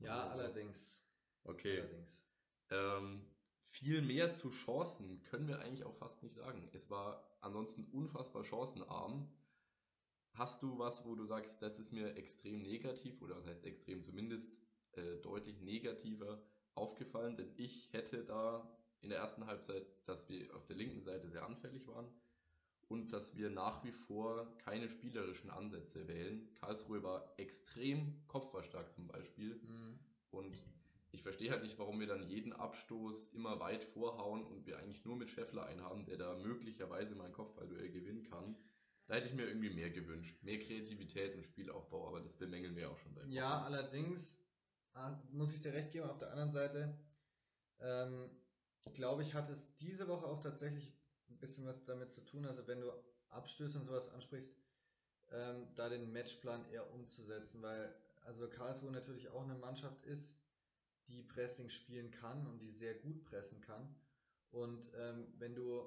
[0.00, 1.00] Ja, also, allerdings.
[1.44, 1.80] Okay.
[1.80, 2.26] Allerdings.
[2.70, 3.26] Ähm,
[3.70, 6.68] viel mehr zu Chancen können wir eigentlich auch fast nicht sagen.
[6.72, 9.28] Es war ansonsten unfassbar chancenarm.
[10.34, 14.02] Hast du was, wo du sagst, das ist mir extrem negativ oder was heißt extrem,
[14.02, 14.52] zumindest
[14.92, 16.42] äh, deutlich negativer
[16.74, 17.36] aufgefallen?
[17.36, 21.46] Denn ich hätte da in der ersten Halbzeit, dass wir auf der linken Seite sehr
[21.46, 22.12] anfällig waren
[22.88, 26.52] und dass wir nach wie vor keine spielerischen Ansätze wählen.
[26.54, 29.98] Karlsruhe war extrem kopfballstark zum Beispiel mhm.
[30.30, 30.60] und
[31.12, 35.04] ich verstehe halt nicht, warum wir dann jeden Abstoß immer weit vorhauen und wir eigentlich
[35.04, 38.56] nur mit Scheffler einen haben, der da möglicherweise mein Kopfballduell gewinnen kann.
[39.06, 40.40] Da hätte ich mir irgendwie mehr gewünscht.
[40.42, 44.38] Mehr Kreativität im Spielaufbau, aber das bemängeln wir auch schon seit Ja, allerdings
[44.92, 46.96] ah, muss ich dir recht geben, auf der anderen Seite
[47.80, 48.30] ähm,
[48.94, 50.96] glaube ich, hat es diese Woche auch tatsächlich
[51.28, 52.46] ein bisschen was damit zu tun.
[52.46, 52.90] Also wenn du
[53.30, 54.54] Abstöße und sowas ansprichst,
[55.32, 60.34] ähm, da den Matchplan eher umzusetzen, weil also Karlsruhe natürlich auch eine Mannschaft ist,
[61.10, 63.94] die Pressing spielen kann und die sehr gut pressen kann.
[64.50, 65.82] Und ähm, wenn du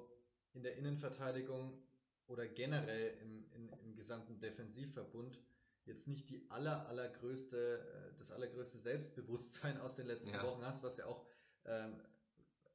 [0.52, 1.82] in der Innenverteidigung
[2.26, 5.38] oder generell im, in, im gesamten Defensivverbund
[5.84, 10.42] jetzt nicht die aller, allergrößte, äh, das allergrößte Selbstbewusstsein aus den letzten ja.
[10.42, 11.26] Wochen hast, was ja auch
[11.66, 12.00] ähm,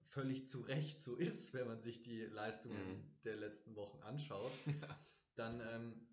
[0.10, 3.04] völlig zu Recht so ist, wenn man sich die Leistungen mhm.
[3.24, 5.00] der letzten Wochen anschaut, ja.
[5.36, 6.08] dann ähm,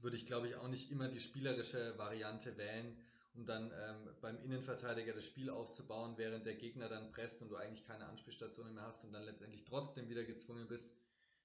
[0.00, 2.96] würde ich, glaube ich, auch nicht immer die spielerische Variante wählen,
[3.34, 7.56] um dann ähm, beim Innenverteidiger das Spiel aufzubauen, während der Gegner dann presst und du
[7.56, 10.90] eigentlich keine Anspielstationen mehr hast und dann letztendlich trotzdem wieder gezwungen bist,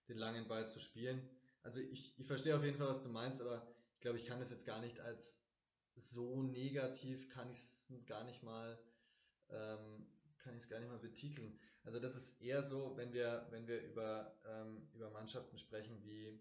[0.10, 1.30] den langen Ball zu spielen.
[1.62, 4.40] Also ich, ich verstehe auf jeden Fall, was du meinst, aber ich glaube, ich kann
[4.40, 5.42] das jetzt gar nicht als
[5.96, 8.78] so negativ, kann ich es gar nicht mal
[9.50, 10.08] ähm,
[10.44, 11.58] kann ich es gar nicht mal betiteln.
[11.84, 16.40] Also das ist eher so, wenn wir, wenn wir über, ähm, über Mannschaften sprechen wie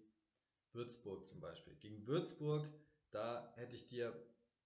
[0.73, 1.75] Würzburg zum Beispiel.
[1.77, 2.69] Gegen Würzburg,
[3.11, 4.13] da hätte ich dir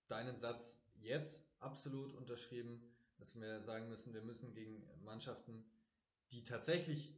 [0.08, 2.82] deinen Satz jetzt absolut unterschrieben,
[3.18, 5.64] dass wir sagen müssen, wir müssen gegen Mannschaften,
[6.30, 7.14] die tatsächlich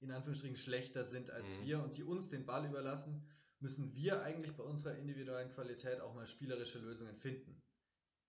[0.00, 1.64] in Anführungsstrichen schlechter sind als mhm.
[1.64, 3.28] wir und die uns den Ball überlassen,
[3.60, 7.62] müssen wir eigentlich bei unserer individuellen Qualität auch mal spielerische Lösungen finden.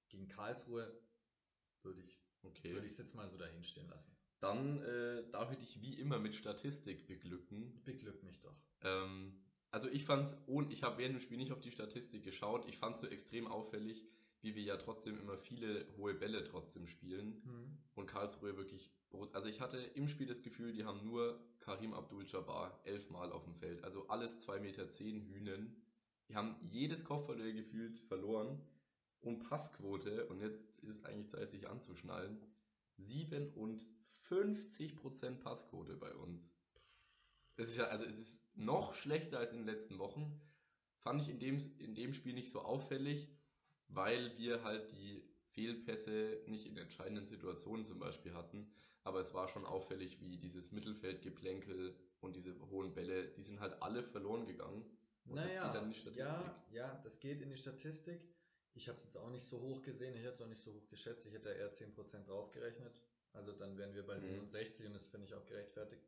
[0.09, 1.01] Gegen Karlsruhe
[1.81, 2.73] würde ich Okay.
[2.73, 4.15] Würde ich es jetzt mal so dahinstehen lassen.
[4.39, 7.81] Dann äh, darf ich dich wie immer mit Statistik beglücken.
[7.85, 8.55] Beglück mich doch.
[8.81, 9.41] Ähm,
[9.73, 12.77] also ich fand's, und ich habe während dem Spiel nicht auf die Statistik geschaut, ich
[12.77, 14.05] fand es so extrem auffällig,
[14.41, 17.41] wie wir ja trotzdem immer viele hohe Bälle trotzdem spielen.
[17.43, 17.79] Mhm.
[17.95, 18.91] Und Karlsruhe wirklich,
[19.31, 23.55] also ich hatte im Spiel das Gefühl, die haben nur Karim Abdul-Jabbar elfmal auf dem
[23.55, 23.83] Feld.
[23.83, 25.75] Also alles 2,10 Meter zehn Hühnen.
[26.29, 28.61] Die haben jedes Kopfballduell gefühlt verloren
[29.21, 32.37] und Passquote, und jetzt ist eigentlich Zeit, sich anzuschnallen,
[32.99, 36.53] 57% Passquote bei uns.
[37.55, 40.41] Das ist ja, also es ist noch schlechter als in den letzten Wochen.
[40.99, 43.29] Fand ich in dem, in dem Spiel nicht so auffällig,
[43.89, 48.71] weil wir halt die Fehlpässe nicht in entscheidenden Situationen zum Beispiel hatten.
[49.03, 53.81] Aber es war schon auffällig, wie dieses Mittelfeldgeplänkel und diese hohen Bälle, die sind halt
[53.81, 54.85] alle verloren gegangen.
[55.25, 56.25] Und das naja, geht dann in die Statistik.
[56.25, 58.21] ja, ja, das geht in die Statistik.
[58.73, 60.73] Ich habe es jetzt auch nicht so hoch gesehen, ich hätte es auch nicht so
[60.73, 62.99] hoch geschätzt, ich hätte da eher 10% draufgerechnet.
[63.33, 64.21] Also dann wären wir bei Mhm.
[64.21, 66.01] 67 und das finde ich auch gerechtfertigt.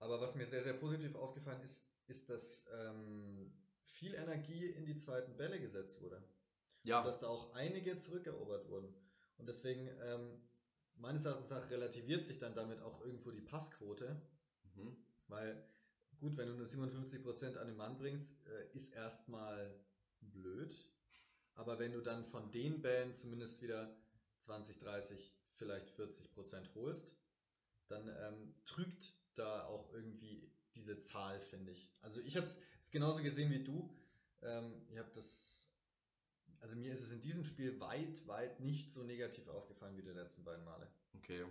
[0.00, 3.52] Aber was mir sehr, sehr positiv aufgefallen ist, ist, dass ähm,
[3.84, 6.22] viel Energie in die zweiten Bälle gesetzt wurde.
[6.82, 8.94] Ja, Und dass da auch einige zurückerobert wurden.
[9.36, 10.40] Und deswegen, ähm,
[10.96, 14.20] meines Erachtens nach, relativiert sich dann damit auch irgendwo die Passquote.
[14.74, 14.96] mhm.
[15.28, 15.62] Weil,
[16.18, 19.78] gut, wenn du nur 57% an den Mann bringst, äh, ist erstmal
[20.20, 20.74] blöd.
[21.54, 23.94] Aber wenn du dann von den Bällen zumindest wieder
[24.40, 27.12] 20, 30, vielleicht 40% holst,
[27.88, 31.90] dann ähm, trügt da auch irgendwie diese Zahl, finde ich.
[32.00, 33.90] Also ich habe es genauso gesehen wie du.
[34.42, 35.70] Ähm, ich habe das,
[36.60, 40.10] also mir ist es in diesem Spiel weit, weit nicht so negativ aufgefallen wie die
[40.10, 40.88] letzten beiden Male.
[41.14, 41.44] Okay.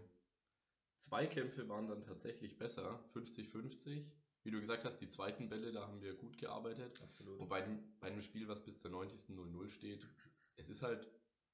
[0.97, 4.05] Zweikämpfe waren dann tatsächlich besser, 50-50.
[4.43, 7.01] Wie du gesagt hast, die zweiten Bälle, da haben wir gut gearbeitet.
[7.01, 7.39] Absolut.
[7.39, 9.35] Und bei dem, bei einem Spiel, was bis zur 90.
[9.35, 10.05] 0-0 steht,
[10.55, 11.07] es ist halt,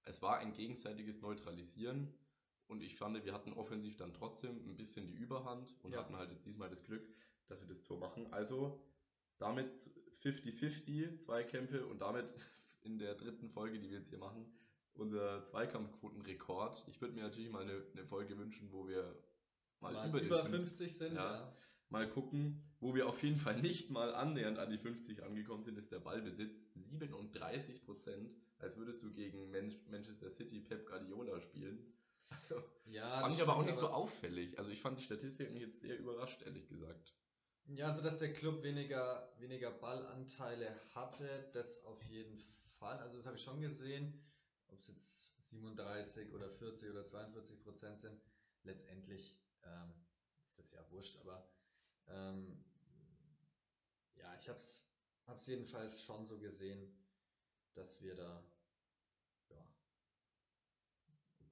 [0.03, 2.13] es war ein gegenseitiges Neutralisieren.
[2.67, 5.99] Und ich fand, wir hatten offensiv dann trotzdem ein bisschen die Überhand und Ja.
[5.99, 7.07] hatten halt jetzt diesmal das Glück,
[7.47, 8.31] dass wir das Tor machen.
[8.33, 8.81] Also
[9.37, 9.89] damit
[10.23, 12.33] 50-50 Zweikämpfe und damit
[12.83, 14.45] in der dritten Folge, die wir jetzt hier machen,
[14.93, 16.85] unser Zweikampfquotenrekord.
[16.87, 19.15] Ich würde mir natürlich mal eine, eine Folge wünschen, wo wir
[19.79, 21.33] mal, Mal über, über, den 50 50 sind, Ja.
[21.41, 21.55] ja.
[21.89, 25.77] mal gucken, wo wir auf jeden Fall nicht mal annähernd an die 50 angekommen sind,
[25.77, 26.65] ist der Ballbesitz.
[26.75, 31.93] 37 Prozent, als würdest du gegen Man Manchester City Pep Guardiola spielen.
[32.29, 34.57] Also, Ja, fand das ich aber auch nicht so auffällig.
[34.57, 37.13] Also ich fand die Statistiken jetzt sehr überrascht, ehrlich gesagt.
[37.67, 42.37] Ja, also dass der Club weniger, weniger Ballanteile hatte, das auf jeden
[42.77, 42.99] Fall.
[42.99, 44.21] Also das habe ich schon gesehen.
[44.67, 48.19] Ob es jetzt 37 oder 40 oder 42 Prozent sind,
[48.63, 49.93] letztendlich ähm,
[50.47, 51.47] ist das ja wurscht, aber
[52.07, 52.63] ähm,
[54.15, 56.91] ja, ich habe es jedenfalls schon so gesehen,
[57.73, 58.43] dass wir da
[59.49, 59.65] ja,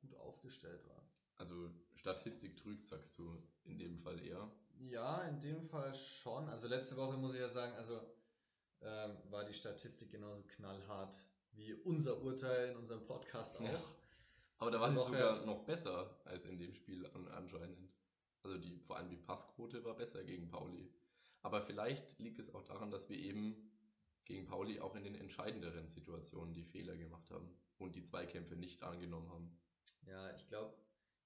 [0.02, 1.06] gut aufgestellt waren.
[1.38, 4.52] Also Statistik trügt, sagst du in dem Fall eher.
[4.80, 6.50] Ja, in dem Fall schon.
[6.50, 8.02] Also letzte Woche muss ich ja sagen, also
[8.82, 11.18] ähm, war die Statistik genauso knallhart
[11.54, 13.62] wie unser Urteil in unserem Podcast auch.
[13.62, 13.82] Ja.
[14.58, 17.90] Aber da Diese war sie sogar noch besser als in dem Spiel an, anscheinend.
[18.44, 20.92] Also die, vor allem die Passquote war besser gegen Pauli.
[21.42, 23.72] Aber vielleicht liegt es auch daran, dass wir eben
[24.26, 28.84] gegen Pauli auch in den entscheidenderen Situationen die Fehler gemacht haben und die Zweikämpfe nicht
[28.84, 29.58] angenommen haben.
[30.08, 30.74] Ja, ich glaube,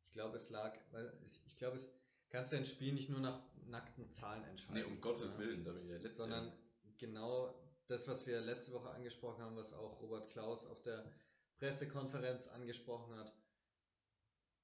[0.06, 0.78] ich glaube, es lag,
[1.46, 1.88] ich, glaube, es
[2.30, 4.76] kannst ja ein Spiel nicht nur nach nackten Zahlen entscheiden.
[4.76, 6.24] Nee, um Gottes ja, Willen, da bin ich ja letzter.
[6.24, 6.52] Sondern
[6.98, 7.54] genau
[7.88, 11.04] das, was wir letzte Woche angesprochen haben, was auch Robert Klaus auf der
[11.58, 13.34] Pressekonferenz angesprochen hat.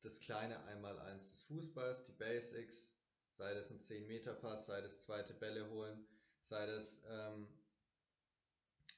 [0.02, 2.90] Das kleine Einmaleins des Fußballs, die Basics,
[3.38, 6.06] sei das ein 10-Meter-Pass, sei das zweite Bälle holen,
[6.42, 7.48] sei das ähm,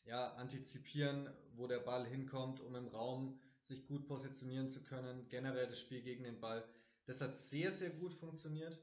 [0.05, 5.67] ja, antizipieren, wo der Ball hinkommt, um im Raum sich gut positionieren zu können, generell
[5.67, 6.67] das Spiel gegen den Ball.
[7.05, 8.79] Das hat sehr, sehr gut funktioniert.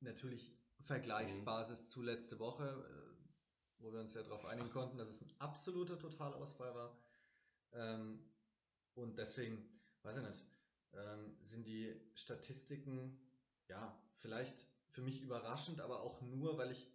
[0.00, 5.22] Natürlich Vergleichsbasis zu letzte Woche, äh, wo wir uns ja darauf einigen konnten, dass es
[5.22, 6.98] ein absoluter Totalausfall war.
[7.72, 8.20] Ähm,
[8.94, 9.66] und deswegen,
[10.02, 10.44] weiß ich nicht,
[10.92, 13.18] ähm, sind die Statistiken,
[13.68, 16.86] ja, vielleicht für mich überraschend, aber auch nur, weil ich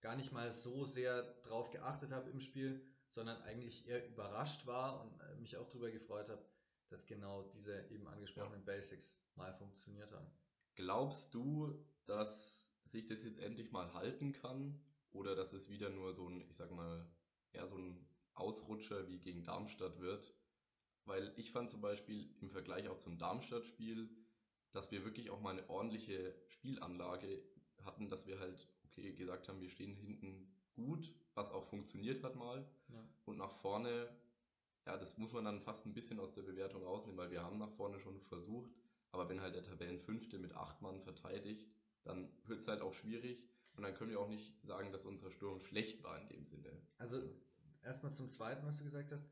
[0.00, 5.00] gar nicht mal so sehr drauf geachtet habe im Spiel, sondern eigentlich eher überrascht war
[5.02, 6.44] und äh, mich auch darüber gefreut habe,
[6.88, 10.30] dass genau diese eben angesprochenen Basics mal funktioniert haben.
[10.74, 14.80] Glaubst du, dass sich das jetzt endlich mal halten kann?
[15.12, 17.04] Oder dass es wieder nur so ein, ich sag mal,
[17.52, 20.32] eher so ein Ausrutscher wie gegen Darmstadt wird?
[21.04, 24.08] Weil ich fand zum Beispiel im Vergleich auch zum Darmstadt-Spiel,
[24.72, 27.42] dass wir wirklich auch mal eine ordentliche Spielanlage
[27.84, 30.52] hatten, dass wir halt, okay, gesagt haben, wir stehen hinten
[30.84, 32.66] gut, was auch funktioniert hat mal.
[32.88, 33.04] Ja.
[33.24, 34.08] Und nach vorne,
[34.86, 37.58] ja, das muss man dann fast ein bisschen aus der Bewertung rausnehmen, weil wir haben
[37.58, 38.70] nach vorne schon versucht.
[39.12, 41.66] Aber wenn halt der Tabellenfünfte mit acht Mann verteidigt,
[42.04, 43.42] dann wird es halt auch schwierig.
[43.76, 46.70] Und dann können wir auch nicht sagen, dass unser Sturm schlecht war in dem Sinne.
[46.98, 47.22] Also
[47.82, 49.28] erstmal zum Zweiten, was du gesagt hast.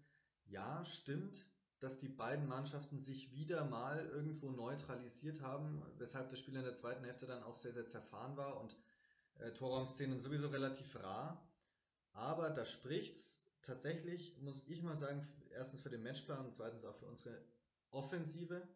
[0.47, 1.45] Ja, stimmt,
[1.81, 6.75] dass die beiden Mannschaften sich wieder mal irgendwo neutralisiert haben, weshalb das Spiel in der
[6.75, 8.77] zweiten Hälfte dann auch sehr, sehr zerfahren war und
[9.39, 11.49] äh, Torraumszenen sowieso relativ rar.
[12.13, 16.97] Aber da spricht's tatsächlich, muss ich mal sagen, erstens für den Matchplan und zweitens auch
[16.97, 17.45] für unsere
[17.91, 18.67] Offensive,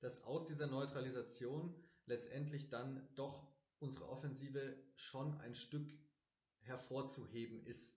[0.00, 1.74] dass aus dieser Neutralisation
[2.06, 3.46] letztendlich dann doch
[3.78, 5.90] unsere Offensive schon ein Stück
[6.60, 7.92] hervorzuheben ist.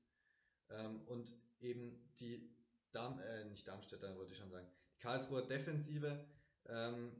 [0.69, 2.55] Ähm, und eben die
[2.91, 6.25] Darm, äh, nicht Darmstädter wollte ich schon sagen, die Karlsruher Defensive
[6.65, 7.12] ähm,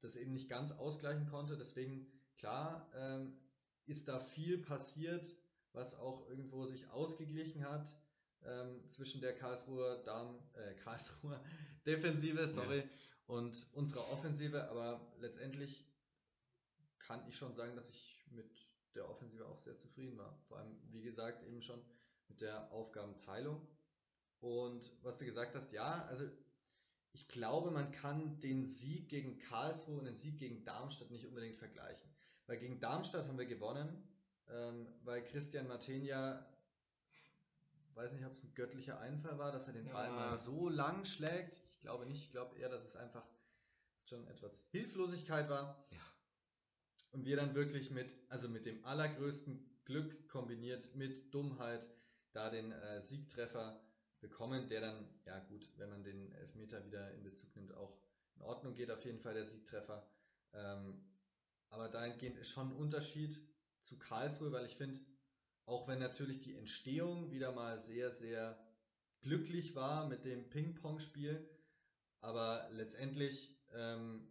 [0.00, 1.56] das eben nicht ganz ausgleichen konnte.
[1.56, 3.36] Deswegen, klar, ähm,
[3.86, 5.24] ist da viel passiert,
[5.72, 7.86] was auch irgendwo sich ausgeglichen hat
[8.44, 11.42] ähm, zwischen der Karlsruher Darm, äh, Karlsruher
[11.84, 12.84] Defensive, sorry, ja.
[13.26, 14.68] und unserer Offensive.
[14.68, 15.84] Aber letztendlich
[16.98, 18.50] kann ich schon sagen, dass ich mit
[18.94, 20.38] der Offensive auch sehr zufrieden war.
[20.48, 21.80] Vor allem, wie gesagt, eben schon
[22.28, 23.66] mit der Aufgabenteilung.
[24.40, 26.24] Und was du gesagt hast, ja, also
[27.12, 31.56] ich glaube, man kann den Sieg gegen Karlsruhe und den Sieg gegen Darmstadt nicht unbedingt
[31.56, 32.10] vergleichen.
[32.46, 34.02] Weil gegen Darmstadt haben wir gewonnen,
[34.48, 36.46] ähm, weil Christian Martenia,
[37.94, 40.12] weiß nicht, ob es ein göttlicher Einfall war, dass er den Ball ja.
[40.12, 41.62] mal so lang schlägt.
[41.74, 43.24] Ich glaube nicht, ich glaube eher, dass es einfach
[44.04, 45.84] schon etwas Hilflosigkeit war.
[45.90, 45.98] Ja.
[47.12, 51.88] Und wir dann wirklich mit, also mit dem allergrößten Glück kombiniert mit Dummheit
[52.32, 53.80] da den äh, Siegtreffer
[54.20, 57.96] bekommen, der dann, ja gut, wenn man den Elfmeter wieder in Bezug nimmt, auch
[58.36, 60.06] in Ordnung geht, auf jeden Fall der Siegtreffer.
[60.52, 61.15] Ähm,
[61.70, 63.40] aber dahingehend ist schon ein Unterschied
[63.82, 65.00] zu Karlsruhe, weil ich finde,
[65.64, 68.58] auch wenn natürlich die Entstehung wieder mal sehr, sehr
[69.20, 71.48] glücklich war mit dem Ping-Pong-Spiel,
[72.20, 74.28] aber letztendlich ähm,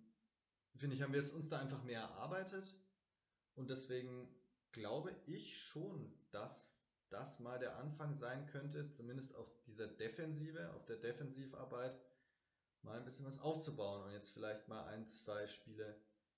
[0.75, 2.73] finde ich, haben wir es uns da einfach mehr erarbeitet.
[3.55, 4.27] Und deswegen
[4.71, 6.77] glaube ich schon, dass
[7.09, 11.97] das mal der Anfang sein könnte, zumindest auf dieser Defensive, auf der Defensivarbeit,
[12.81, 15.95] mal ein bisschen was aufzubauen und jetzt vielleicht mal ein, zwei Spiele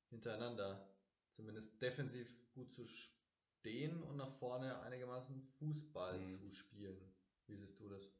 [0.09, 0.87] hintereinander
[1.31, 6.39] zumindest defensiv gut zu stehen und nach vorne einigermaßen Fußball mhm.
[6.39, 6.97] zu spielen.
[7.47, 8.11] Wie siehst du das?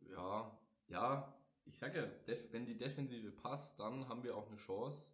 [0.00, 5.12] Ja, ja, ich sage ja, wenn die Defensive passt, dann haben wir auch eine Chance.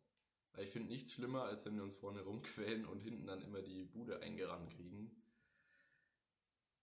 [0.53, 3.61] Weil ich finde nichts schlimmer, als wenn wir uns vorne rumquälen und hinten dann immer
[3.61, 5.11] die Bude eingerannt kriegen.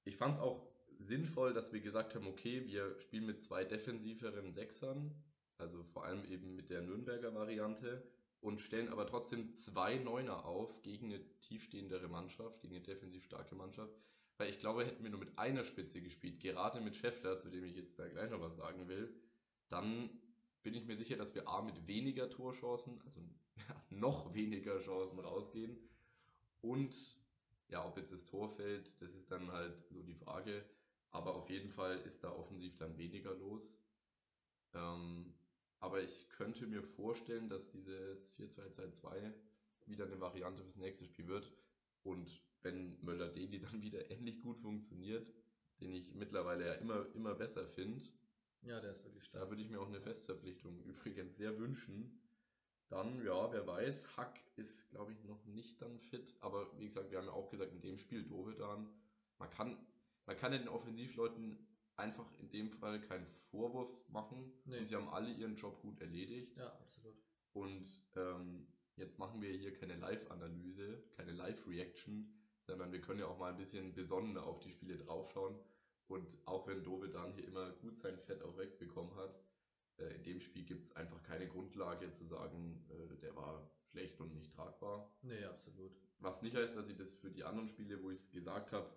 [0.04, 0.67] Ich fand es auch
[1.00, 5.15] sinnvoll, dass wir gesagt haben, okay, wir spielen mit zwei defensiveren Sechsern,
[5.58, 8.04] also vor allem eben mit der Nürnberger Variante
[8.41, 13.56] und stellen aber trotzdem zwei Neuner auf gegen eine tiefstehendere Mannschaft, gegen eine defensiv starke
[13.56, 13.93] Mannschaft.
[14.38, 17.63] Weil ich glaube, hätten wir nur mit einer Spitze gespielt, gerade mit Scheffler, zu dem
[17.63, 19.13] ich jetzt da gleich noch was sagen will,
[19.69, 20.10] dann
[20.63, 23.21] bin ich mir sicher, dass wir A mit weniger Torchancen, also
[23.89, 25.77] noch weniger Chancen rausgehen.
[26.62, 26.95] Und
[27.69, 30.65] ja, ob jetzt das Tor fällt, das ist dann halt so die Frage.
[31.12, 33.77] Aber auf jeden Fall ist da offensiv dann weniger los.
[34.73, 35.34] Ähm,
[35.82, 39.34] aber ich könnte mir vorstellen, dass dieses 4-2-2-2
[39.88, 41.52] wieder eine Variante fürs nächste Spiel wird.
[42.04, 45.28] Und wenn Möller-Deli dann wieder ähnlich gut funktioniert,
[45.82, 48.02] den ich mittlerweile ja immer, immer besser finde,
[48.62, 49.44] ja, der ist wirklich stark.
[49.44, 52.22] Da würde ich mir auch eine Festverpflichtung übrigens sehr wünschen.
[52.89, 56.36] Dann, ja, wer weiß, Hack ist, glaube ich, noch nicht dann fit.
[56.41, 58.88] Aber wie gesagt, wir haben ja auch gesagt, in dem Spiel Dovedan,
[59.39, 59.78] man kann,
[60.28, 61.58] man kann ja den Offensivleuten
[61.95, 64.51] einfach in dem Fall keinen Vorwurf machen.
[64.65, 64.80] Nee.
[64.80, 66.58] Und sie haben alle ihren Job gut erledigt.
[66.58, 67.15] Ja, absolut.
[67.54, 73.38] Und ähm, jetzt machen wir hier keine Live-Analyse, keine Live-Reaction, sondern wir können ja auch
[73.38, 75.56] mal ein bisschen besonnener auf die Spiele draufschauen.
[76.08, 79.41] Und auch wenn Dovedan hier immer gut sein Fett auch wegbekommen hat,
[79.97, 84.19] äh, in dem Spiel gibt es einfach keine Grundlage zu sagen, äh, der war schlecht
[84.19, 85.10] und nicht tragbar.
[85.21, 85.91] Nee, absolut.
[86.19, 88.89] Was nicht heißt, dass ich das für die anderen Spiele, wo ich es gesagt habe,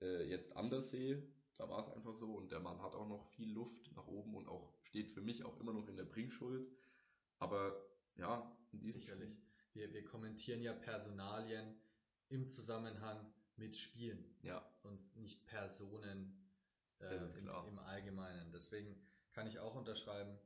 [0.00, 1.22] äh, jetzt anders sehe.
[1.62, 4.34] Da war es einfach so und der Mann hat auch noch viel Luft nach oben
[4.34, 6.68] und auch steht für mich auch immer noch in der Bringschuld.
[7.38, 7.80] Aber
[8.16, 9.40] ja, in diesem Sicherlich.
[9.72, 11.80] Wir, wir kommentieren ja Personalien
[12.30, 14.24] im Zusammenhang mit Spielen.
[14.42, 14.68] Ja.
[14.82, 16.36] Und nicht Personen
[16.98, 18.50] äh, im, im, Allgemeinen.
[18.50, 19.00] Deswegen
[19.32, 20.36] kann ich auch unterschreiben,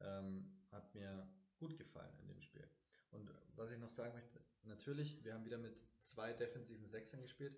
[0.00, 2.68] ähm, hat mir gut gefallen in dem Spiel.
[3.12, 7.56] Und was ich noch sagen möchte, natürlich, wir haben wieder mit zwei defensiven Sechsern gespielt,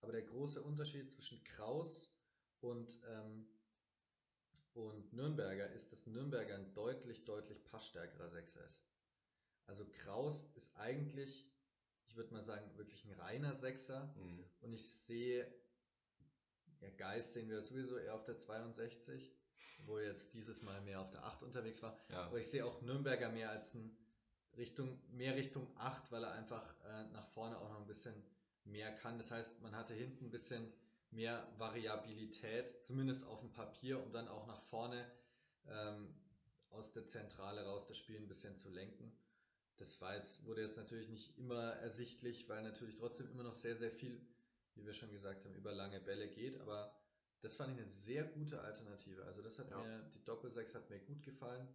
[0.00, 2.15] aber der große Unterschied zwischen Kraus
[2.60, 3.46] und, ähm,
[4.74, 8.82] und Nürnberger ist, dass Nürnberger ein deutlich, deutlich passstärkerer Sechser ist.
[9.66, 11.48] Also Kraus ist eigentlich,
[12.06, 14.14] ich würde mal sagen, wirklich ein reiner Sechser.
[14.16, 14.44] Mhm.
[14.60, 15.46] Und ich sehe,
[16.80, 19.34] ja, Geist sehen wir sowieso eher auf der 62,
[19.84, 21.98] wo jetzt dieses Mal mehr auf der 8 unterwegs war.
[22.10, 22.26] Ja.
[22.26, 23.96] Aber ich sehe auch Nürnberger mehr als ein
[24.56, 28.14] Richtung, mehr Richtung 8, weil er einfach äh, nach vorne auch noch ein bisschen
[28.64, 29.18] mehr kann.
[29.18, 30.72] Das heißt, man hatte hinten ein bisschen
[31.10, 35.10] mehr Variabilität, zumindest auf dem Papier, um dann auch nach vorne
[35.66, 36.14] ähm,
[36.70, 39.12] aus der Zentrale raus das Spiel ein bisschen zu lenken.
[39.76, 43.76] Das war jetzt, wurde jetzt natürlich nicht immer ersichtlich, weil natürlich trotzdem immer noch sehr,
[43.76, 44.20] sehr viel,
[44.74, 46.58] wie wir schon gesagt haben, über lange Bälle geht.
[46.60, 46.94] Aber
[47.40, 49.24] das fand ich eine sehr gute Alternative.
[49.24, 49.78] Also das hat ja.
[49.78, 51.68] mir, die Doppelsechs hat mir gut gefallen.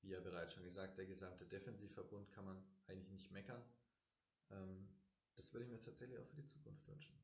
[0.00, 3.62] Wie ja bereits schon gesagt, der gesamte Defensivverbund kann man eigentlich nicht meckern.
[4.50, 4.88] Ähm,
[5.36, 7.14] das würde ich mir tatsächlich auch für die Zukunft wünschen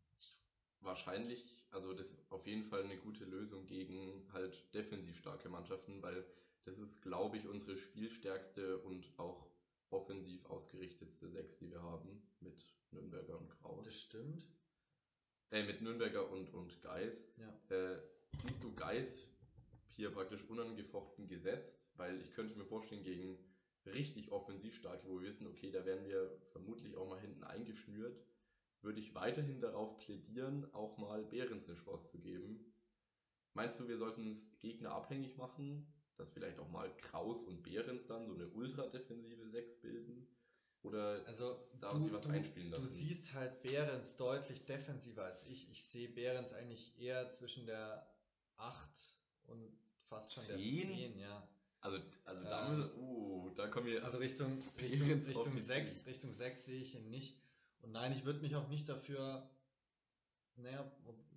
[0.80, 6.02] wahrscheinlich, also das ist auf jeden Fall eine gute Lösung gegen halt defensiv starke Mannschaften,
[6.02, 6.24] weil
[6.64, 9.46] das ist, glaube ich, unsere spielstärkste und auch
[9.90, 13.84] offensiv ausgerichtetste Sechs, die wir haben, mit Nürnberger und Kraus.
[13.84, 14.46] Das stimmt.
[15.50, 17.32] Äh, mit Nürnberger und, und Geis.
[17.36, 17.76] Ja.
[17.76, 17.98] Äh,
[18.42, 19.26] siehst du Geis
[19.96, 21.80] hier praktisch unangefochten gesetzt?
[21.94, 23.38] Weil ich könnte mir vorstellen, gegen
[23.86, 28.20] richtig offensiv stark, wo wir wissen, okay, da werden wir vermutlich auch mal hinten eingeschnürt,
[28.82, 32.72] würde ich weiterhin darauf plädieren, auch mal Behrens eine Chance zu geben.
[33.54, 38.06] Meinst du, wir sollten es Gegner abhängig machen, dass vielleicht auch mal Kraus und Behrens
[38.06, 40.26] dann so eine ultra-defensive 6 bilden?
[40.82, 42.82] Oder Also da du, sie was du, einspielen lassen?
[42.82, 45.70] du siehst halt Behrens deutlich defensiver als ich.
[45.70, 48.08] Ich sehe Behrens eigentlich eher zwischen der
[48.56, 48.88] 8
[49.46, 49.72] und
[50.08, 50.88] fast schon der Zehn?
[50.88, 51.48] 10, ja.
[51.80, 54.04] Also, also Ähm, da, uh, da kommen wir.
[54.04, 56.12] Also Richtung, Richtung, Richtung die 6, 10.
[56.12, 57.36] Richtung 6 sehe ich ihn nicht.
[57.80, 59.48] Und nein, ich würde mich auch nicht dafür.
[60.56, 60.90] Naja,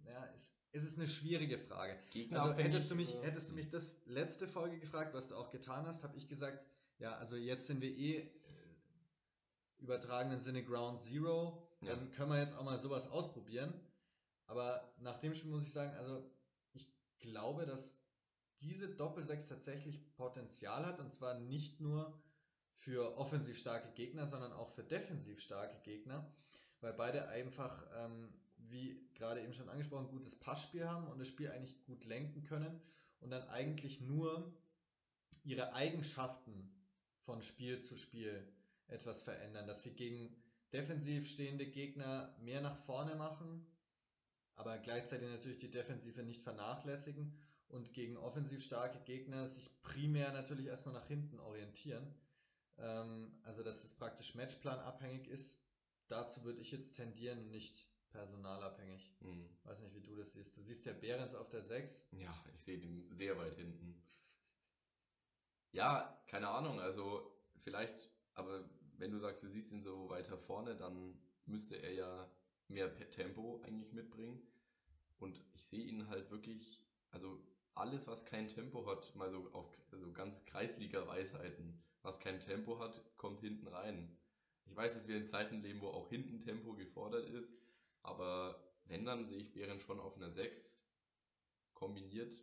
[0.03, 1.97] naja es, es ist eine schwierige Frage.
[2.09, 5.51] Gegner Also hättest du mich, hättest du mich das letzte Folge gefragt, was du auch
[5.51, 6.63] getan hast, habe ich gesagt,
[6.97, 8.29] ja, also jetzt sind wir eh äh,
[9.79, 11.95] übertragenen Sinne Ground Zero, Ja.
[11.95, 13.73] dann können wir jetzt auch mal sowas ausprobieren.
[14.45, 16.29] Aber nach dem Spiel muss ich sagen, also
[16.73, 16.87] ich
[17.19, 17.97] glaube, dass
[18.59, 22.13] diese Doppel-6 tatsächlich Potenzial hat und zwar nicht nur
[22.81, 26.31] für offensiv starke Gegner, sondern auch für defensiv starke Gegner,
[26.79, 31.51] weil beide einfach, ähm, wie gerade eben schon angesprochen, gutes Passspiel haben und das Spiel
[31.51, 32.81] eigentlich gut lenken können
[33.19, 34.51] und dann eigentlich nur
[35.43, 36.71] ihre Eigenschaften
[37.25, 38.47] von Spiel zu Spiel
[38.87, 40.35] etwas verändern, dass sie gegen
[40.73, 43.65] defensiv stehende Gegner mehr nach vorne machen,
[44.55, 50.65] aber gleichzeitig natürlich die Defensive nicht vernachlässigen und gegen offensiv starke Gegner sich primär natürlich
[50.65, 52.13] erstmal nach hinten orientieren.
[52.77, 55.57] Ähm, also dass es praktisch matchplanabhängig ist.
[56.07, 59.11] Dazu würde ich jetzt tendieren, und nicht personalabhängig.
[59.21, 59.49] hm.
[59.63, 60.55] Weiß nicht, wie du das siehst.
[60.57, 62.07] Du siehst ja Behrens auf der 6.
[62.11, 64.01] Ja, ich sehe den sehr weit hinten.
[65.71, 67.31] Ja, keine Ahnung, also
[67.63, 72.31] vielleicht, aber wenn du sagst, du siehst ihn so weiter vorne, dann müsste er ja
[72.67, 74.41] mehr Tempo eigentlich mitbringen.
[75.19, 77.39] Und ich sehe ihn halt wirklich, also
[77.73, 83.01] alles, was kein Tempo hat, mal so auf also ganz Kreisliga-Weisheiten, was kein Tempo hat,
[83.17, 84.17] kommt hinten rein.
[84.65, 87.53] Ich weiß, dass wir in Zeiten leben, wo auch hinten Tempo gefordert ist,
[88.01, 90.81] aber wenn, dann sehe ich Bären schon auf einer 6
[91.73, 92.33] kombiniert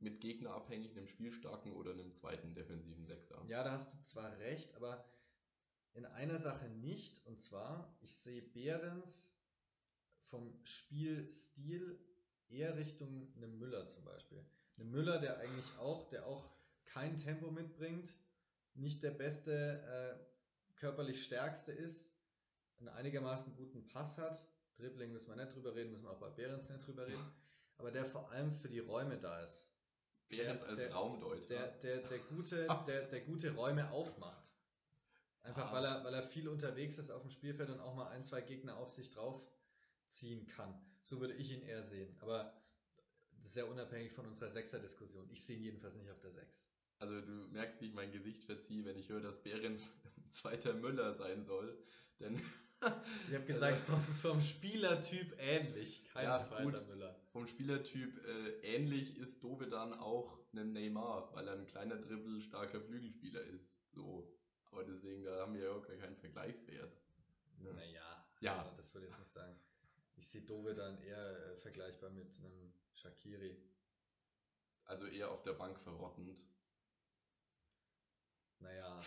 [0.00, 3.42] mit Gegner abhängig, einem spielstarken oder einem zweiten defensiven Sechser.
[3.46, 5.04] Ja, da hast du zwar recht, aber
[5.94, 7.24] in einer Sache nicht.
[7.26, 9.30] Und zwar, ich sehe Behrens
[10.28, 11.98] vom Spielstil
[12.48, 14.44] eher Richtung einem Müller zum Beispiel.
[14.76, 16.50] Einem Müller, der eigentlich auch, der auch
[16.84, 18.12] kein Tempo mitbringt,
[18.74, 22.06] nicht der beste, äh, körperlich stärkste ist,
[22.78, 24.46] einen einigermaßen guten Pass hat.
[24.76, 27.24] Dribbling müssen wir nicht drüber reden, müssen wir auch bei Behrens nicht drüber reden.
[27.78, 29.66] Aber der vor allem für die Räume da ist.
[30.28, 31.46] Behrens Der- als der- Raumdeuter.
[31.48, 34.42] der, der, der, gute, der, der gute Räume aufmacht.
[35.42, 35.74] Einfach Ah.
[35.74, 38.40] weil, er, weil er viel unterwegs ist auf dem Spielfeld und auch mal ein, zwei
[38.40, 39.42] Gegner auf sich drauf
[40.08, 40.74] ziehen kann.
[41.02, 42.16] So würde ich ihn eher sehen.
[42.20, 42.52] Aber
[43.32, 45.28] das ist ja unabhängig von unserer Sechser-Diskussion.
[45.30, 46.66] Ich sehe ihn jedenfalls nicht auf der Sechs.
[46.98, 50.72] Also du merkst, wie ich mein Gesicht verziehe, wenn ich höre, dass Behrens ein zweiter
[50.74, 51.76] Müller sein soll.
[52.20, 52.40] Denn
[53.28, 56.04] Ich habe gesagt, vom, vom Spielertyp ähnlich.
[56.12, 56.88] Kein Ja, zweiter gut.
[56.88, 57.14] Müller.
[57.32, 62.40] vom Spielertyp äh, ähnlich ist Dove dann auch einem Neymar, weil er ein kleiner Dribbel
[62.40, 63.74] starker Flügelspieler ist.
[63.92, 64.30] So.
[64.70, 66.96] Aber deswegen, da haben wir ja auch gar keinen Vergleichswert.
[67.62, 67.72] Ja.
[67.72, 68.56] Naja, Ja.
[68.56, 69.56] aber das würde ich jetzt nicht sagen.
[70.16, 73.56] Ich sehe Dove dann eher äh, vergleichbar mit einem Shakiri.
[74.84, 76.42] Also eher auf der Bank verrottend.
[78.64, 79.00] Naja,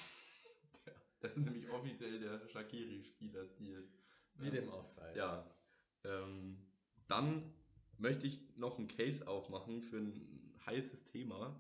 [1.19, 3.89] Das ist nämlich offiziell der Shakiri-Spielerstil.
[4.35, 5.15] wie dem auch sei.
[5.15, 5.49] Ja.
[6.03, 6.63] Ähm,
[7.07, 7.53] dann
[7.97, 11.59] möchte ich noch einen Case aufmachen für ein heißes Thema.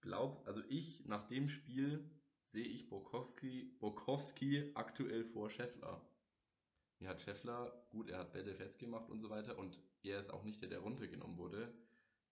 [0.00, 2.08] Glaub, also ich, nach dem Spiel
[2.46, 6.00] sehe ich Borkowski, Borkowski aktuell vor Scheffler.
[6.98, 10.44] Mir hat Scheffler, gut, er hat Bälle festgemacht und so weiter und er ist auch
[10.44, 11.70] nicht der, der runtergenommen wurde,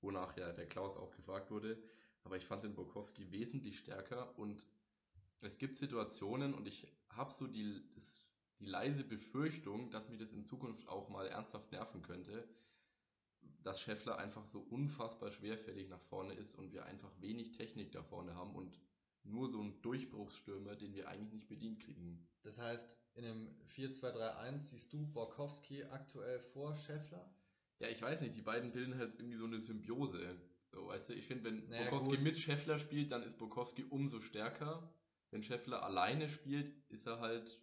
[0.01, 1.83] wonach ja der Klaus auch gefragt wurde.
[2.25, 4.67] Aber ich fand den Borkowski wesentlich stärker und
[5.41, 7.83] es gibt Situationen und ich habe so die,
[8.59, 12.49] die leise Befürchtung, dass mich das in Zukunft auch mal ernsthaft nerven könnte,
[13.63, 18.03] dass Scheffler einfach so unfassbar schwerfällig nach vorne ist und wir einfach wenig Technik da
[18.03, 18.81] vorne haben und
[19.25, 22.29] nur so einen Durchbruchsstürmer, den wir eigentlich nicht bedient kriegen.
[22.43, 27.35] Das heißt, in einem 4-2-3-1 siehst du Borkowski aktuell vor Scheffler?
[27.79, 30.37] Ja, ich weiß nicht, die beiden bilden halt irgendwie so eine Symbiose.
[30.75, 32.25] So, weißt du, ich finde, wenn Naja, Borkowski gut.
[32.25, 34.93] mit Scheffler spielt, dann ist Borkowski umso stärker.
[35.31, 37.61] Wenn Scheffler alleine spielt, ist er halt,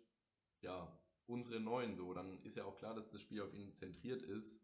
[0.61, 2.13] ja, unsere Neuen so.
[2.13, 4.61] Dann ist ja auch klar, dass das Spiel auf ihn zentriert ist.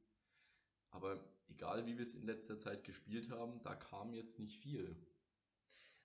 [0.91, 4.95] Aber egal, wie wir es in letzter Zeit gespielt haben, da kam jetzt nicht viel.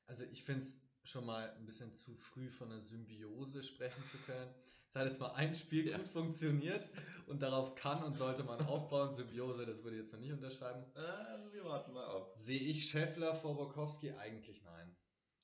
[0.06, 4.18] Also ich finde es schon mal ein bisschen zu früh von einer Symbiose sprechen zu
[4.18, 4.50] können.
[4.88, 5.96] Es hat jetzt mal ein Spiel Ja.
[5.96, 6.88] gut funktioniert
[7.26, 9.12] und darauf kann und sollte man aufbauen.
[9.14, 10.84] Symbiose, das würde ich jetzt noch nicht unterschreiben.
[10.94, 12.32] Äh, wir warten mal ab.
[12.36, 14.12] Sehe ich Scheffler vor Borkowski?
[14.12, 14.94] Eigentlich nein.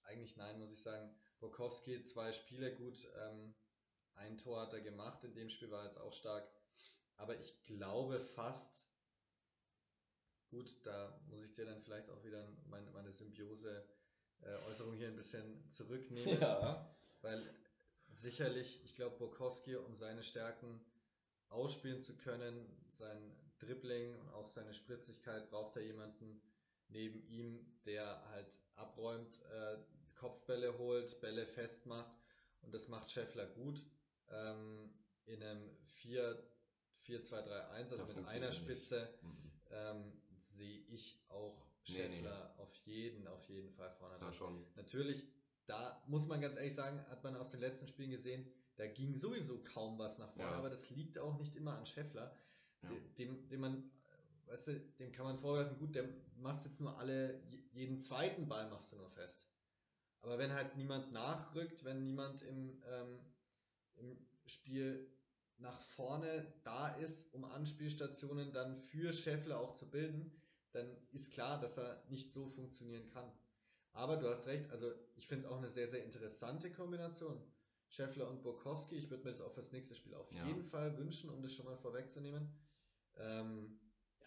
[0.03, 1.15] Eigentlich nein, muss ich sagen.
[1.41, 3.09] Borkowski, zwei Spiele gut.
[3.19, 3.55] Ähm,
[4.15, 5.25] ein Tor hat er gemacht.
[5.25, 6.47] In dem Spiel war er jetzt auch stark.
[7.17, 8.87] Aber ich glaube fast,
[10.51, 13.13] gut, da muss ich dir dann vielleicht auch wieder meine, meine
[14.43, 16.41] Symbiose-Äußerung hier ein bisschen zurücknehmen.
[16.41, 16.95] Ja.
[17.23, 17.43] Weil
[18.15, 20.81] sicherlich, ich glaube, Borkowski, um seine Stärken
[21.49, 26.41] ausspielen zu können, sein Dribbling und auch seine Spritzigkeit, braucht er jemanden
[26.89, 29.77] neben ihm, der halt abräumt, äh,
[30.15, 32.13] Kopfbälle holt, Bälle festmacht.
[32.63, 33.83] Und das macht Scheffler gut.
[34.31, 34.91] Ähm,
[35.27, 35.71] in einem
[37.07, 38.53] 4-2-3-1, also Da mit einer.
[38.53, 39.53] Spitze, Mhm.
[39.71, 40.13] ähm,
[40.51, 44.17] sehe ich auch Nee, Scheffler auf jeden, auf jeden Fall vorne.
[44.21, 44.65] Da schon.
[44.77, 45.25] Natürlich,
[45.67, 49.15] da muss man ganz ehrlich sagen, hat man aus den letzten Spielen gesehen, da ging
[49.15, 50.59] sowieso kaum was nach vorne, Ja.
[50.59, 52.35] aber das liegt auch nicht immer an Scheffler,
[52.83, 52.91] Ja.
[52.91, 53.91] de- dem, dem man,
[54.47, 58.47] weißt du, dem kann man vorwerfen, gut, der machst jetzt nur alle, je- jeden zweiten
[58.49, 59.45] Ball machst du nur fest.
[60.21, 63.21] Aber wenn halt niemand nachrückt, wenn niemand im, ähm,
[63.97, 65.11] im Spiel
[65.59, 70.38] nach vorne da ist, um Anspielstationen dann für Scheffler auch zu bilden,
[70.73, 73.31] dann ist klar, dass er nicht so funktionieren kann.
[73.93, 77.41] Aber du hast recht, also ich finde es auch eine sehr, sehr interessante Kombination.
[77.89, 80.47] Scheffler und Burkowski, ich würde mir das auch fürs nächste Spiel auf Ja.
[80.47, 82.47] jeden Fall wünschen, um das schon mal vorwegzunehmen.
[83.17, 83.81] Ähm,
[84.21, 84.27] ja,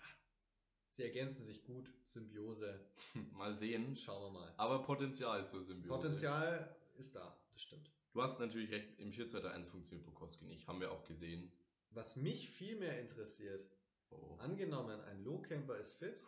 [0.95, 2.79] sie ergänzen sich gut, Symbiose,
[3.33, 3.95] Mal sehen.
[3.95, 4.53] schauen wir mal.
[4.57, 5.95] Aber Potenzial zur Symbiose.
[5.95, 7.91] Potenzial ist da, das stimmt.
[8.13, 10.67] Du hast natürlich recht, im 4-2-3-1 funktioniert Bukowski nicht.
[10.67, 11.49] Haben wir auch gesehen.
[11.91, 13.63] Was mich viel mehr interessiert,
[14.11, 16.21] Oh, angenommen ein Low-Camper ist fit,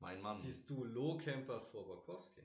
[0.00, 0.36] mein Mann.
[0.36, 2.42] siehst du Low-Camper vor Burkowski?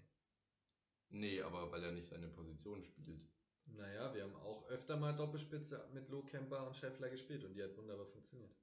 [1.09, 3.27] Nee, aber weil er nicht seine Position spielt.
[3.65, 7.75] Naja, wir haben auch öfter mal Doppelspitze mit Low-Camper und Scheffler gespielt und die hat
[7.77, 8.55] wunderbar funktioniert.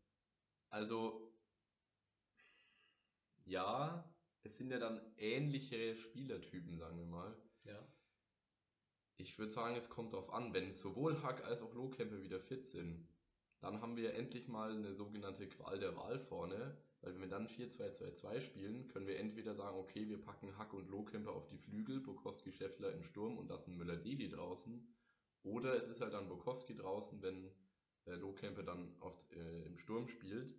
[0.71, 1.35] Also,
[3.45, 4.13] ja,
[4.43, 7.37] es sind ja dann ähnliche Spielertypen, sagen wir mal.
[7.65, 7.87] Ja.
[9.17, 12.67] Ich würde sagen, es kommt darauf an, wenn sowohl Hack als auch Lohkämper wieder fit
[12.67, 13.09] sind,
[13.61, 17.49] dann haben wir endlich mal eine sogenannte Qual der Wahl vorne, weil wenn wir dann
[17.49, 22.01] 4-2-2-2 spielen, können wir entweder sagen, okay, wir packen Hack und Lohkämper auf die Flügel,
[22.01, 24.87] Bukowski, Scheffler im Sturm und lassen Müller-Deli draußen,
[25.45, 27.51] oder es ist halt dann Bukowski draußen, wenn
[28.07, 30.55] äh, Lohkämper dann auf, äh, im Sturm spielt.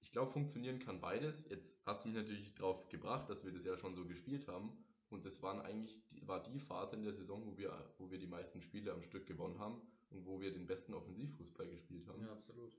[0.00, 1.48] Ich glaube, funktionieren kann beides.
[1.48, 4.72] Jetzt hast du mich natürlich drauf gebracht, dass wir das ja schon so gespielt haben.
[5.10, 8.18] Und das waren eigentlich, die, war die Phase in der Saison, wo wir, wo wir
[8.18, 9.80] die meisten Spiele am Stück gewonnen haben
[10.10, 12.22] und wo wir den besten Offensivfußball gespielt haben.
[12.22, 12.76] Ja, absolut.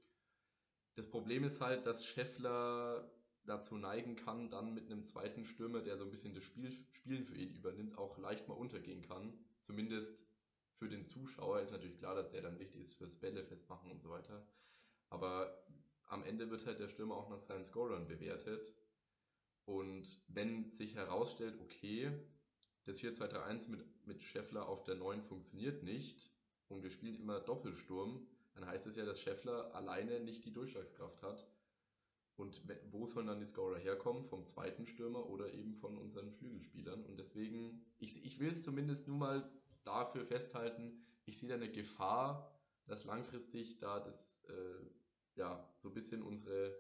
[0.95, 3.09] Das Problem ist halt, dass Scheffler
[3.45, 7.25] dazu neigen kann, dann mit einem zweiten Stürmer, der so ein bisschen das Spiel, Spielen
[7.25, 9.33] für ihn übernimmt, auch leicht mal untergehen kann.
[9.63, 10.25] Zumindest
[10.77, 14.01] für den Zuschauer ist natürlich klar, dass der dann wichtig ist fürs Bälle festmachen und
[14.01, 14.45] so weiter.
[15.09, 15.65] Aber
[16.05, 18.73] am Ende wird halt der Stürmer auch nach seinen Scorern bewertet.
[19.65, 22.11] Und wenn sich herausstellt, okay,
[22.85, 26.31] das 4-2-3-1 mit, mit Scheffler auf der 9 funktioniert nicht
[26.69, 31.21] und wir spielen immer Doppelsturm, dann heißt es ja, dass Scheffler alleine nicht die Durchschlagskraft
[31.21, 31.47] hat.
[32.35, 32.61] Und
[32.91, 34.23] wo sollen dann die Scorer herkommen?
[34.25, 37.03] Vom zweiten Stürmer oder eben von unseren Flügelspielern?
[37.03, 39.51] Und deswegen, ich, ich will es zumindest nur mal
[39.83, 42.55] dafür festhalten, ich sehe da eine Gefahr,
[42.87, 44.85] dass langfristig da das, äh,
[45.35, 46.75] ja, so ein bisschen unsere,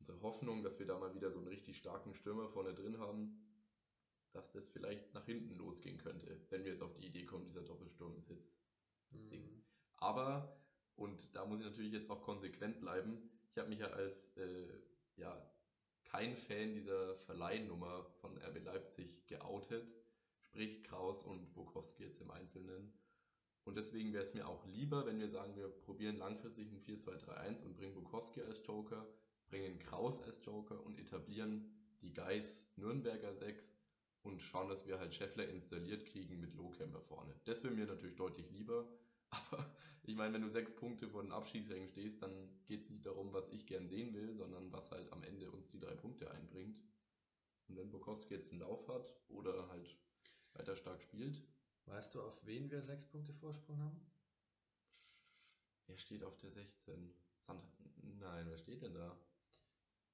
[0.00, 3.44] unsere Hoffnung, dass wir da mal wieder so einen richtig starken Stürmer vorne drin haben,
[4.32, 7.62] dass das vielleicht nach hinten losgehen könnte, wenn wir jetzt auf die Idee kommen, dieser
[7.62, 8.58] Doppelsturm ist jetzt
[9.10, 9.42] das Ding.
[9.42, 9.64] Mhm.
[9.96, 10.60] Aber,
[10.96, 14.68] und da muss ich natürlich jetzt auch konsequent bleiben, ich habe mich ja als äh,
[15.16, 15.50] ja,
[16.04, 19.86] kein Fan dieser Verleihnummer von RB Leipzig geoutet,
[20.40, 22.92] sprich Kraus und Bukowski jetzt im Einzelnen.
[23.64, 27.62] Und deswegen wäre es mir auch lieber, wenn wir sagen, wir probieren langfristig ein 4-2-3-1
[27.64, 29.06] und bringen Bukowski als Joker,
[29.48, 33.77] bringen Kraus als Joker und etablieren die Geis Nürnberger 6
[34.22, 37.34] und schauen, dass wir halt Scheffler installiert kriegen mit Lohkämper vorne.
[37.44, 38.88] Das wäre mir natürlich deutlich lieber.
[39.30, 43.04] Aber ich meine, wenn du sechs Punkte vor den Abschiedsrängen stehst, dann geht es nicht
[43.04, 46.30] darum, was ich gern sehen will, sondern was halt am Ende uns die drei Punkte
[46.30, 46.82] einbringt.
[47.68, 49.96] Und wenn Bukowski jetzt einen Lauf hat oder halt
[50.54, 51.42] weiter stark spielt,
[51.88, 54.00] Weißt du, auf wen wir sechs Punkte Vorsprung haben?
[55.86, 57.14] wer steht auf der 16?
[57.46, 57.64] Sand
[58.20, 59.18] Nein, wer steht denn da?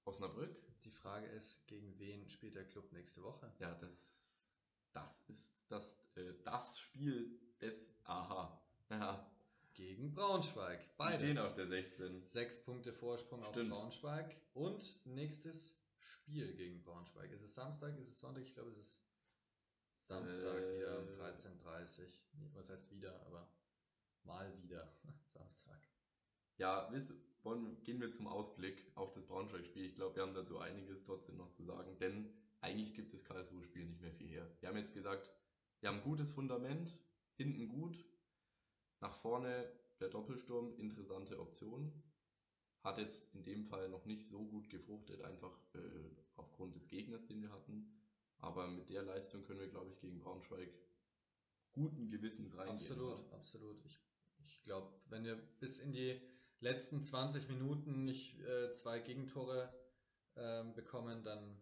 [0.04, 0.56] Osnabrück?
[0.84, 3.50] Die Frage ist, gegen wen spielt der Club nächste Woche?
[3.58, 4.50] Ja, das,
[4.92, 8.60] das ist das, äh, das Spiel des Aha.
[8.90, 9.30] Ja,
[9.72, 10.80] Gegen Braunschweig.
[10.82, 11.16] die Beides.
[11.22, 12.26] stehen auf der 16.
[12.26, 13.72] Sechs Punkte Vorsprung Stimmt.
[13.72, 14.36] auf Braunschweig.
[14.52, 17.32] Und nächstes Spiel gegen Braunschweig.
[17.32, 18.44] Ist es Samstag, ist es Sonntag?
[18.44, 19.00] Ich glaube, es ist
[20.02, 22.08] Samstag Äh, wieder um 13.30 Uhr.
[22.34, 23.48] Nee, Was heißt wieder, aber
[24.22, 24.92] mal wieder.
[25.32, 25.80] Samstag.
[26.58, 29.84] Ja, wisst, ihr, wollen, gehen wir zum Ausblick auf das Braunschweig-Spiel.
[29.84, 32.30] Ich glaube, wir haben dazu einiges trotzdem noch zu sagen, denn
[32.60, 34.50] eigentlich gibt das Karlsruhe-Spiel nicht mehr viel her.
[34.60, 35.30] Wir haben jetzt gesagt,
[35.80, 36.96] wir haben ein gutes Fundament,
[37.34, 38.04] hinten gut,
[39.00, 39.70] nach vorne
[40.00, 41.92] der Doppelsturm, interessante Option.
[42.82, 45.78] Hat jetzt in dem Fall noch nicht so gut gefruchtet, einfach äh,
[46.36, 47.90] aufgrund des Gegners, den wir hatten.
[48.38, 50.70] Aber mit der Leistung können wir, glaube ich, gegen Braunschweig
[51.72, 52.78] guten Gewissens reingehen.
[52.78, 53.34] Absolut, oder?
[53.34, 53.84] absolut.
[53.84, 54.00] Ich,
[54.38, 56.20] ich glaube, wenn wir bis in die
[56.64, 59.72] letzten 20 Minuten nicht äh, zwei Gegentore
[60.36, 61.60] ähm, bekommen, dann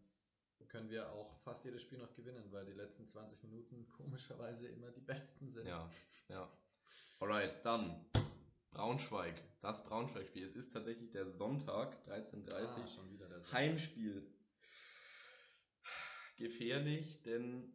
[0.69, 4.91] können wir auch fast jedes Spiel noch gewinnen, weil die letzten 20 Minuten komischerweise immer
[4.91, 5.67] die besten sind.
[5.67, 5.91] Ja,
[6.29, 6.49] ja.
[7.21, 8.07] Alright, dann
[8.71, 9.35] Braunschweig.
[9.61, 10.47] Das Braunschweig-Spiel.
[10.47, 13.53] Es ist tatsächlich der Sonntag, 13.30 ah, schon wieder der Sonntag.
[13.53, 14.27] Heimspiel.
[16.37, 17.73] Gefährlich, denn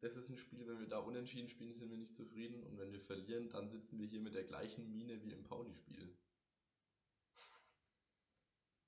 [0.00, 2.64] das ist ein Spiel, wenn wir da unentschieden spielen, sind wir nicht zufrieden.
[2.64, 6.16] Und wenn wir verlieren, dann sitzen wir hier mit der gleichen Mine wie im Pauli-Spiel.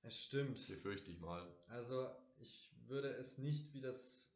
[0.08, 0.66] Es stimmt.
[0.66, 1.46] Befürchte ich mal.
[1.68, 4.30] Also ich würde es nicht, wie das,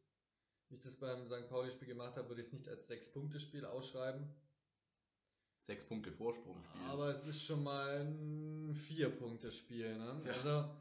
[0.69, 1.49] wie ich das beim St.
[1.49, 4.29] Pauli-Spiel gemacht habe, würde ich es nicht als Sechs-Punkte-Spiel ausschreiben.
[5.61, 6.81] Sechs Punkte Vorsprung-Spiel.
[6.89, 9.97] Aber es ist schon mal ein Vier-Punkte-Spiel.
[9.97, 10.21] Ne?
[10.25, 10.31] Ja.
[10.33, 10.75] Also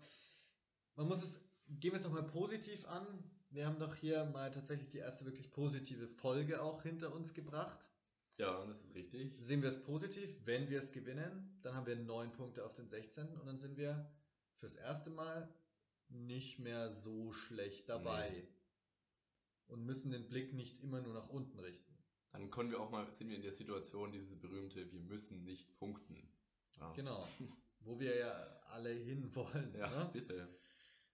[0.97, 1.40] man muss es,
[1.80, 3.07] gehen wir es nochmal positiv an.
[3.49, 7.78] Wir haben doch hier mal tatsächlich die erste wirklich positive Folge auch hinter uns gebracht.
[8.36, 9.36] ja, das ist richtig.
[9.38, 12.88] Sehen wir es positiv, wenn wir es gewinnen, dann haben wir neun Punkte auf den
[12.88, 13.28] 16.
[13.38, 14.11] und dann sind wir
[14.63, 15.53] fürs erste Mal
[16.09, 18.31] nicht mehr so schlecht dabei.
[18.31, 18.49] Nee.
[19.67, 21.99] Und müssen den Blick nicht immer nur nach unten richten.
[22.31, 25.75] Dann können wir auch mal, sind wir in der Situation, dieses berühmte, wir müssen nicht
[25.79, 26.33] punkten.
[26.79, 26.93] Ja.
[26.93, 27.29] Genau.
[27.81, 28.31] Wo wir ja
[28.69, 29.75] alle hinwollen.
[29.77, 30.11] Ja, ne?
[30.13, 30.49] bitte.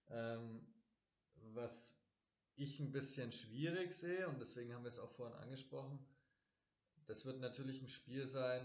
[0.09, 0.67] Ähm,
[1.53, 1.99] was
[2.53, 6.05] ich ein bisschen schwierig sehe, und deswegen haben wir es auch vorhin angesprochen,
[7.07, 8.61] das wird natürlich ein Spiel sein,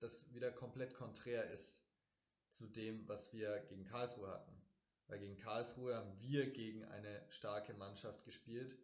[0.00, 1.81] das wieder komplett konträr ist
[2.52, 4.62] zu dem, was wir gegen Karlsruhe hatten.
[5.06, 8.78] Weil gegen Karlsruhe haben wir gegen eine starke Mannschaft gespielt,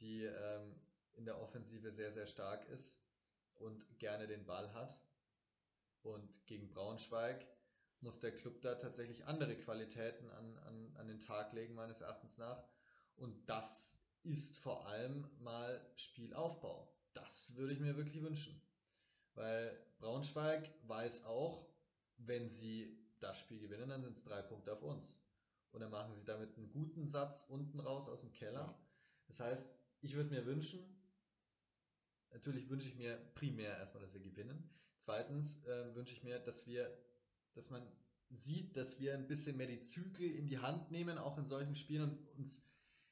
[0.00, 0.74] die ähm,
[1.14, 2.96] in der Offensive sehr, sehr stark ist
[3.54, 5.00] und gerne den Ball hat.
[6.02, 7.46] Und gegen Braunschweig
[8.00, 12.36] muss der Club da tatsächlich andere Qualitäten an, an, an den Tag legen, meines Erachtens
[12.36, 12.62] nach.
[13.16, 13.92] Und das
[14.22, 16.92] ist vor allem mal Spielaufbau.
[17.14, 18.60] Das würde ich mir wirklich wünschen.
[19.34, 21.66] Weil Braunschweig weiß auch,
[22.18, 25.16] wenn sie das Spiel gewinnen, dann sind es drei Punkte auf uns.
[25.72, 28.60] Und dann machen sie damit einen guten Satz unten raus aus dem Keller.
[28.60, 28.78] Ja.
[29.26, 29.68] Das heißt,
[30.02, 30.80] ich würde mir wünschen,
[32.30, 34.70] natürlich wünsche ich mir primär erstmal, dass wir gewinnen.
[34.98, 36.96] Zweitens äh, wünsche ich mir, dass wir,
[37.54, 37.82] dass man
[38.30, 41.74] sieht, dass wir ein bisschen mehr die Zügel in die Hand nehmen, auch in solchen
[41.74, 42.62] Spielen und uns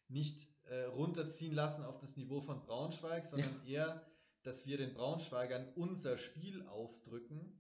[0.09, 4.07] nicht äh, runterziehen lassen auf das Niveau von Braunschweig, sondern eher,
[4.43, 7.59] dass wir den Braunschweigern unser Spiel aufdrücken.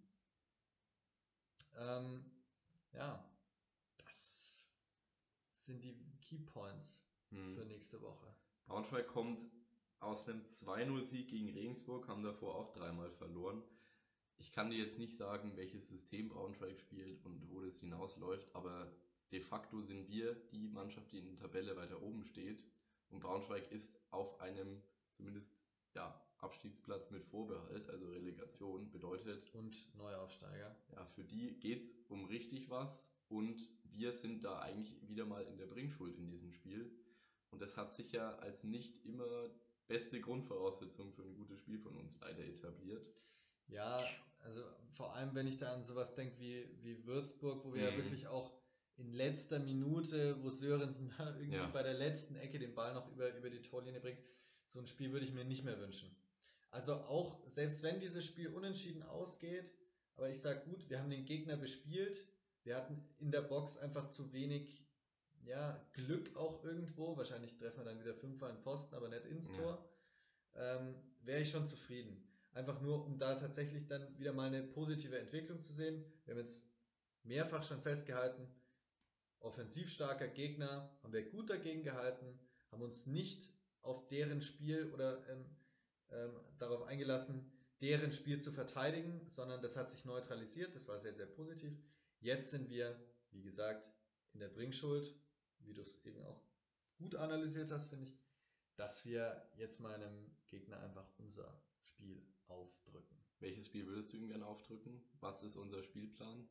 [1.76, 2.24] Ähm,
[2.93, 3.24] ja,
[3.99, 4.62] das
[5.61, 7.55] sind die Key Points Hm.
[7.55, 8.26] für nächste Woche.
[8.66, 9.47] Braunschweig kommt
[10.01, 13.62] aus einem 2-0-Sieg gegen Regensburg, haben davor auch dreimal verloren.
[14.38, 18.93] Ich kann dir jetzt nicht sagen, welches System Braunschweig spielt und wo das hinausläuft, aber
[19.30, 22.62] de facto sind wir die Mannschaft, die in der Tabelle weiter oben steht.
[23.09, 24.82] Und Braunschweig ist auf einem
[25.12, 25.51] zumindest
[25.95, 30.76] ja, Abstiegsplatz mit Vorbehalt, also Relegation, bedeutet, Und Neuaufsteiger.
[30.95, 35.43] ja, für die geht es um richtig was und wir sind da eigentlich wieder mal
[35.47, 36.90] in der Bringschuld in diesem Spiel.
[37.51, 39.51] Und das hat sich ja als nicht immer
[39.86, 43.07] beste Grundvoraussetzung für ein gutes Spiel von uns leider etabliert.
[43.68, 44.05] Ja,
[44.40, 44.62] also
[44.95, 47.97] vor allem, wenn ich da an sowas denke wie, wie Würzburg, wo wir ja Mhm.
[47.99, 48.53] wirklich auch
[48.97, 51.66] in letzter Minute, wo Sörensen da irgendwie Ja.
[51.68, 54.18] bei der letzten Ecke den Ball noch über, über die Torlinie bringt,
[54.66, 56.11] so ein Spiel würde ich mir nicht mehr wünschen.
[56.72, 59.70] Also auch, selbst wenn dieses Spiel unentschieden ausgeht,
[60.16, 62.26] aber ich sage gut, wir haben den Gegner bespielt,
[62.64, 64.82] wir hatten in der Box einfach zu wenig
[65.44, 69.50] ja, Glück auch irgendwo, wahrscheinlich treffen wir dann wieder Fünfer in Posten, aber nicht ins
[69.50, 69.56] Ja.
[69.56, 69.90] Tor,
[70.54, 72.26] ähm, wäre ich schon zufrieden.
[72.52, 76.04] Einfach nur, um da tatsächlich dann wieder mal eine positive Entwicklung zu sehen.
[76.24, 76.62] Wir haben jetzt
[77.22, 78.48] mehrfach schon festgehalten,
[79.40, 82.38] offensiv starker Gegner, haben wir gut dagegen gehalten,
[82.70, 83.50] haben uns nicht
[83.82, 85.44] auf deren Spiel oder ähm,
[86.12, 87.50] ähm, darauf eingelassen,
[87.80, 91.76] deren Spiel zu verteidigen, sondern das hat sich neutralisiert, das war sehr, sehr positiv.
[92.20, 92.96] Jetzt sind wir,
[93.32, 93.92] wie gesagt,
[94.32, 95.14] in der Bringschuld,
[95.60, 96.42] wie du es eben auch
[96.96, 98.16] gut analysiert hast, finde ich,
[98.76, 103.16] dass wir jetzt meinem Gegner einfach unser Spiel aufdrücken.
[103.40, 105.02] Welches Spiel würdest du ihm gerne aufdrücken?
[105.20, 106.48] Was ist unser Spielplan?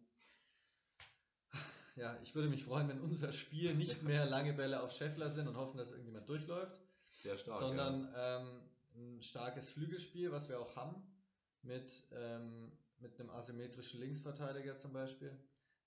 [1.96, 5.48] Ja, ich würde mich freuen, wenn unser Spiel nicht mehr lange Bälle auf Scheffler sind
[5.48, 6.82] und hoffen, dass irgendjemand durchläuft.
[7.24, 7.60] Sehr stark.
[7.60, 8.62] sondern ähm,
[8.96, 10.96] ein starkes Flügelspiel, was wir auch haben,
[11.62, 15.32] mit, ähm, mit einem asymmetrischen Linksverteidiger zum Beispiel.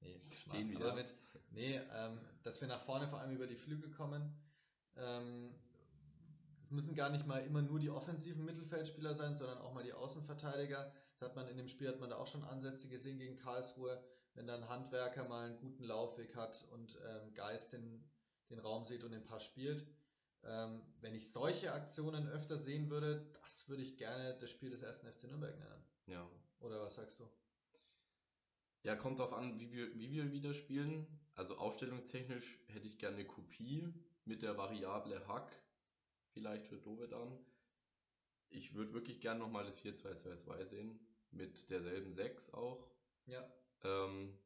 [0.01, 0.87] Nee, Schmarrn, wieder.
[0.87, 1.15] aber mit,
[1.51, 4.35] nee ähm, dass wir nach vorne vor allem über die Flügel kommen.
[4.97, 5.55] Ähm,
[6.63, 9.93] es müssen gar nicht mal immer nur die offensiven Mittelfeldspieler sein, sondern auch mal die
[9.93, 10.93] Außenverteidiger.
[11.13, 14.03] Das hat man in dem Spiel hat man da auch schon Ansätze gesehen gegen Karlsruhe,
[14.35, 18.05] wenn dann Handwerker mal einen guten Laufweg hat und ähm, Geist den,
[18.51, 19.87] den Raum sieht und den Pass spielt.
[20.47, 24.83] Ähm, wenn ich solche Aktionen öfter sehen würde, das würde ich gerne das Spiel des
[24.83, 25.85] ersten FC Nürnberg nennen.
[26.07, 26.31] ja.
[26.61, 27.29] Oder was sagst du?
[28.85, 31.07] Ja, kommt drauf an, wie wir, wie wir wieder spielen.
[31.35, 33.93] Also aufstellungstechnisch hätte ich gerne eine Kopie
[34.25, 35.51] mit der Variable Hack,
[36.33, 37.39] vielleicht für Dovedan.
[38.51, 42.89] Ich würde wirklich gerne nochmal das 4-2-2-2 sehen, mit derselben 6 auch.
[43.27, 43.51] Ja,
[43.83, 44.39] Ähm,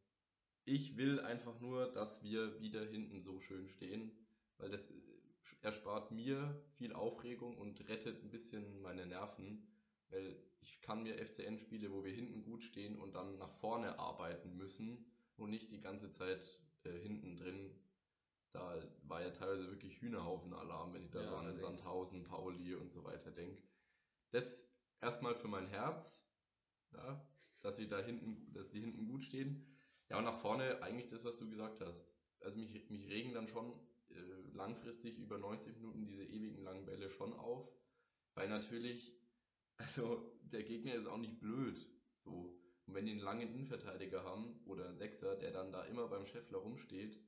[0.65, 4.11] ich will einfach nur, dass wir wieder hinten so schön stehen,
[4.59, 4.93] weil das
[5.63, 9.67] erspart mir viel Aufregung und rettet ein bisschen meine Nerven,
[10.11, 14.57] weil ich kann mir FCN-Spiele, wo wir hinten gut stehen und dann nach vorne arbeiten
[14.57, 15.05] müssen
[15.37, 17.71] und nicht die ganze Zeit äh, hinten drin.
[18.53, 21.61] Da war ja teilweise wirklich Hühnerhaufen-Alarm, wenn ich da Ja, so an allerdings.
[21.61, 23.63] Sandhausen, Pauli und so weiter denke.
[24.31, 24.71] Das
[25.01, 26.27] erstmal für mein Herz,
[26.93, 27.27] ja,
[27.61, 29.67] dass sie da hinten, dass die hinten gut stehen.
[30.09, 32.07] Ja, und nach vorne eigentlich das, was du gesagt hast.
[32.41, 33.73] Also mich, mich regen dann schon
[34.55, 37.69] langfristig über 90 Minuten diese ewigen langen Bälle schon auf,
[38.35, 39.13] weil natürlich,
[39.77, 41.79] also der Gegner ist auch nicht blöd.
[42.25, 42.55] So.
[42.87, 46.27] Und wenn die einen langen Innenverteidiger haben oder einen Sechser, der dann da immer beim
[46.27, 47.19] Scheffler rumsteht,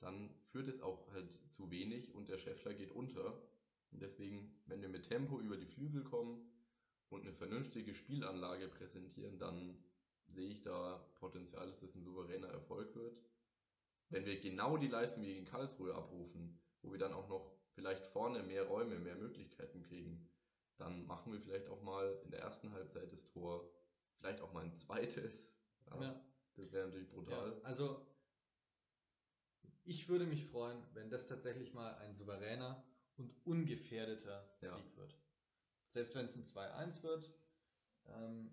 [0.00, 3.40] dann führt es auch halt zu wenig und der Scheffler geht unter.
[3.92, 6.50] Und deswegen, wenn wir mit Tempo über die Flügel kommen
[7.08, 9.78] und eine vernünftige Spielanlage präsentieren, dann
[10.26, 13.16] sehe ich da Potenzial, dass das ein souveräner Erfolg wird.
[14.08, 18.04] Wenn wir genau die Leistung wie gegen Karlsruhe abrufen, wo wir dann auch noch vielleicht
[18.06, 20.28] vorne mehr Räume, mehr Möglichkeiten kriegen,
[20.78, 23.70] dann machen wir vielleicht auch mal in der ersten Halbzeit das Tor,
[24.18, 25.58] vielleicht auch mal ein zweites.
[25.90, 26.22] Ja, Ja.
[26.56, 27.50] Das wäre natürlich brutal.
[27.50, 28.06] Ja, also
[29.84, 32.82] ich würde mich freuen, wenn das tatsächlich mal ein souveräner
[33.16, 34.48] und ungefährdeter.
[34.60, 35.18] Sieg wird.
[35.90, 37.30] Selbst wenn es ein 2-1 wird,
[38.06, 38.52] ähm,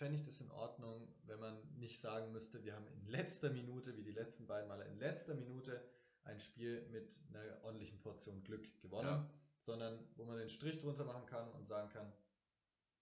[0.00, 3.94] fände ich das in Ordnung, wenn man nicht sagen müsste, wir haben in letzter Minute,
[3.98, 5.86] wie die letzten beiden Male, in letzter Minute
[6.24, 9.30] ein Spiel mit einer ordentlichen Portion Glück gewonnen, Ja.
[9.60, 12.10] sondern wo man den Strich drunter machen kann und sagen kann,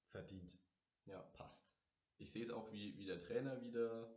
[0.09, 0.59] verdient,
[1.07, 1.22] Ja.
[1.34, 1.70] passt.
[2.18, 4.12] ich sehe es auch wie, wie der Trainer wieder.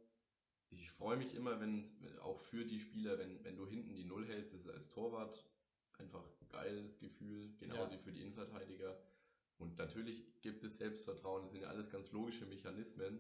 [0.72, 4.06] Ich freue mich immer, wenn es auch für die Spieler, wenn, wenn du hinten die
[4.06, 5.46] Null hältst, ist es als Torwart
[6.00, 7.92] einfach ein geiles Gefühl, genau Ja.
[7.92, 8.98] wie für die Innenverteidiger.
[9.62, 13.20] Und natürlich gibt es Selbstvertrauen, das sind ja alles ganz logische Mechanismen.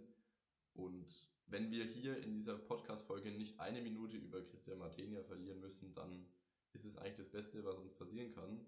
[0.74, 1.08] Und
[1.46, 6.26] wenn wir hier in dieser Podcast-Folge nicht eine Minute über Christian Martenia verlieren müssen, dann
[6.74, 8.66] ist es eigentlich das Beste, was uns passieren kann.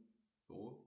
[0.47, 0.85] So.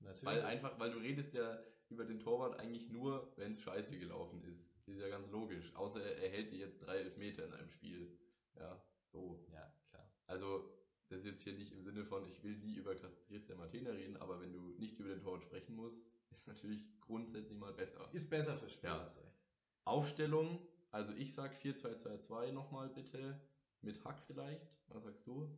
[0.00, 0.24] Natürlich.
[0.24, 4.42] Weil einfach, weil du redest ja über den Torwart eigentlich nur, wenn es scheiße gelaufen
[4.42, 4.68] ist.
[4.86, 5.74] Ist ja ganz logisch.
[5.74, 8.18] Außer er, er hält dir jetzt drei Elfmeter in einem Spiel.
[8.56, 9.44] Ja, so.
[9.52, 10.12] ja, klar.
[10.26, 10.70] Also,
[11.08, 12.94] das ist jetzt hier nicht im Sinne von, ich will nie über
[13.28, 17.58] Christian Martina reden, aber wenn du nicht über den Torwart sprechen musst, ist natürlich grundsätzlich
[17.58, 18.08] mal besser.
[18.12, 18.92] Ist besser für Spieler.
[18.94, 19.04] Ja.
[19.04, 19.16] hast.
[19.84, 20.58] Aufstellung,
[20.90, 23.40] also ich sag 4-2-2-2 nochmal bitte.
[23.82, 24.80] Mit Hack vielleicht.
[24.88, 25.56] Was sagst du?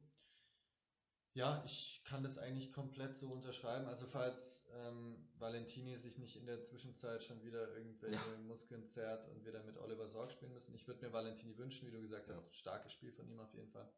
[1.34, 3.86] Ja, ich kann das eigentlich komplett so unterschreiben.
[3.86, 8.38] Also falls ähm, Valentini sich nicht in der Zwischenzeit schon wieder irgendwelche Ja.
[8.46, 10.74] Muskeln zerrt und wir dann mit Oliver Sorg spielen müssen.
[10.74, 12.42] Ich würde mir Valentini wünschen, wie du gesagt hast, Ja.
[12.42, 13.88] ein starkes Spiel von ihm auf jeden Fall.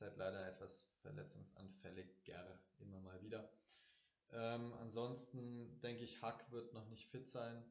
[0.00, 3.50] Halt leider etwas verletzungsanfälliger immer mal wieder.
[4.32, 7.62] Ähm, ansonsten denke ich, Hack wird noch nicht fit sein.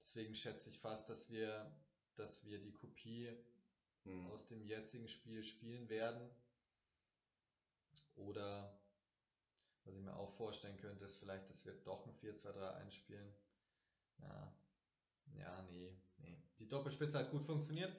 [0.00, 1.70] Deswegen schätze ich fast, dass wir,
[2.16, 3.36] dass wir die Kopie
[4.08, 4.26] Hm.
[4.26, 6.30] aus dem jetzigen Spiel spielen werden.
[8.16, 8.74] Oder
[9.84, 13.34] was ich mir auch vorstellen könnte, ist vielleicht, dass wir doch ein 4-2-3-1 spielen.
[14.18, 14.52] Ja,
[15.34, 16.42] ja, nee, nee.
[16.58, 17.94] Die Doppelspitze hat gut funktioniert.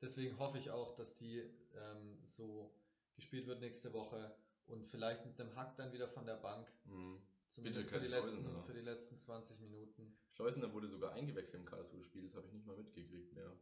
[0.00, 2.72] Deswegen hoffe ich auch, dass die ähm, so
[3.16, 4.34] gespielt wird nächste Woche
[4.66, 6.70] und vielleicht mit dem Hack dann wieder von der Bank.
[6.86, 7.20] Hm.
[7.52, 10.16] Zumindest für die, letzten, für die letzten 20 Minuten.
[10.32, 13.52] Schleusener wurde sogar eingewechselt im Karlsruhe-Spiel, das habe ich nicht mal mitgekriegt mehr.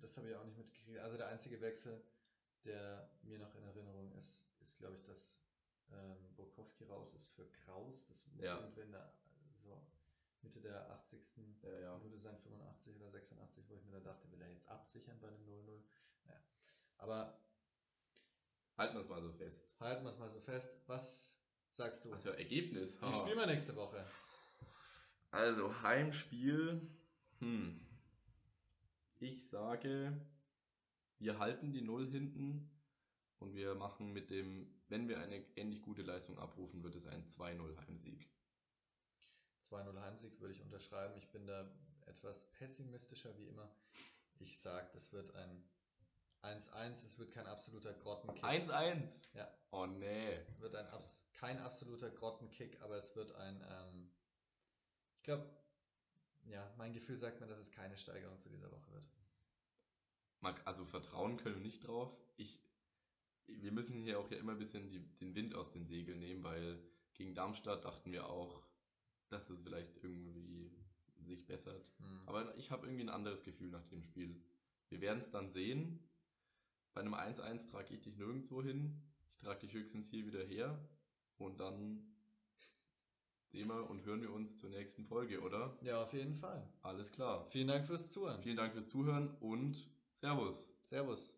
[0.00, 0.98] Das habe ich auch nicht mitgekriegt.
[1.00, 2.02] Also der einzige Wechsel,
[2.64, 5.34] der mir noch in Erinnerung ist, ist glaube ich, dass
[5.92, 8.06] ähm, Burkowski raus ist für Kraus.
[8.06, 8.58] Das muss Ja.
[8.58, 9.12] irgendwann der,
[9.62, 9.82] so
[10.42, 11.30] Mitte der 80.
[11.62, 11.98] Ja, ja.
[11.98, 15.28] Minute sein, 85 oder 86, wo ich mir dann dachte, will er jetzt absichern bei
[15.28, 15.82] einem 0-0?
[16.26, 16.40] Naja.
[16.98, 17.38] Aber
[18.76, 19.68] Halten wir es mal so fest.
[19.80, 20.68] halten wir es mal so fest.
[20.86, 21.36] Was
[21.76, 22.14] sagst du?
[22.16, 23.00] Für Ergebnis?
[23.00, 24.04] Wie spielen wir nächste Woche?
[25.30, 26.80] Also Heimspiel.
[27.38, 27.80] Hm.
[29.20, 30.20] Ich sage,
[31.18, 32.70] wir halten die Null hinten
[33.38, 37.26] und wir machen mit dem wenn wir eine ähnlich gute Leistung abrufen, wird es ein
[37.26, 38.28] 2-0 Heimsieg.
[39.70, 41.16] 2-0 Heimsieg würde ich unterschreiben.
[41.16, 41.68] Ich bin da
[42.06, 43.74] etwas pessimistischer wie immer.
[44.38, 45.64] Ich sage, das wird ein
[46.44, 47.06] 1-1.
[47.06, 48.44] Es wird kein absoluter Grottenkick.
[48.44, 49.28] 1-1?
[49.34, 49.48] Ja.
[49.70, 50.38] Oh nee.
[50.58, 53.60] Wird ein abs kein absoluter Grottenkick, aber es wird ein.
[53.68, 54.10] Ähm,
[55.16, 55.50] ich glaube,
[56.46, 59.08] ja, mein Gefühl sagt mir, dass es keine Steigerung zu dieser Woche wird.
[60.64, 62.14] Also vertrauen können wir nicht drauf.
[62.36, 62.60] Ich,
[63.46, 66.44] wir müssen hier auch ja immer ein bisschen die, den Wind aus den Segeln nehmen,
[66.44, 66.78] weil
[67.14, 68.62] gegen Darmstadt dachten wir auch,
[69.30, 70.70] dass es vielleicht irgendwie
[71.20, 71.90] sich bessert.
[71.98, 72.22] Hm.
[72.26, 74.42] Aber ich habe irgendwie ein anderes Gefühl nach dem Spiel.
[74.90, 75.98] Wir werden es dann sehen.
[76.94, 79.02] Bei einem 1-1 trage ich dich nirgendwo hin.
[79.32, 80.78] Ich trage dich höchstens hier wieder her.
[81.38, 82.14] Und dann
[83.48, 85.76] sehen wir und hören wir uns zur nächsten Folge, oder?
[85.82, 86.66] Ja, auf jeden Fall.
[86.82, 87.46] Alles klar.
[87.50, 88.40] Vielen Dank fürs Zuhören.
[88.42, 90.72] Vielen Dank fürs Zuhören und Servus.
[90.84, 91.33] Servus.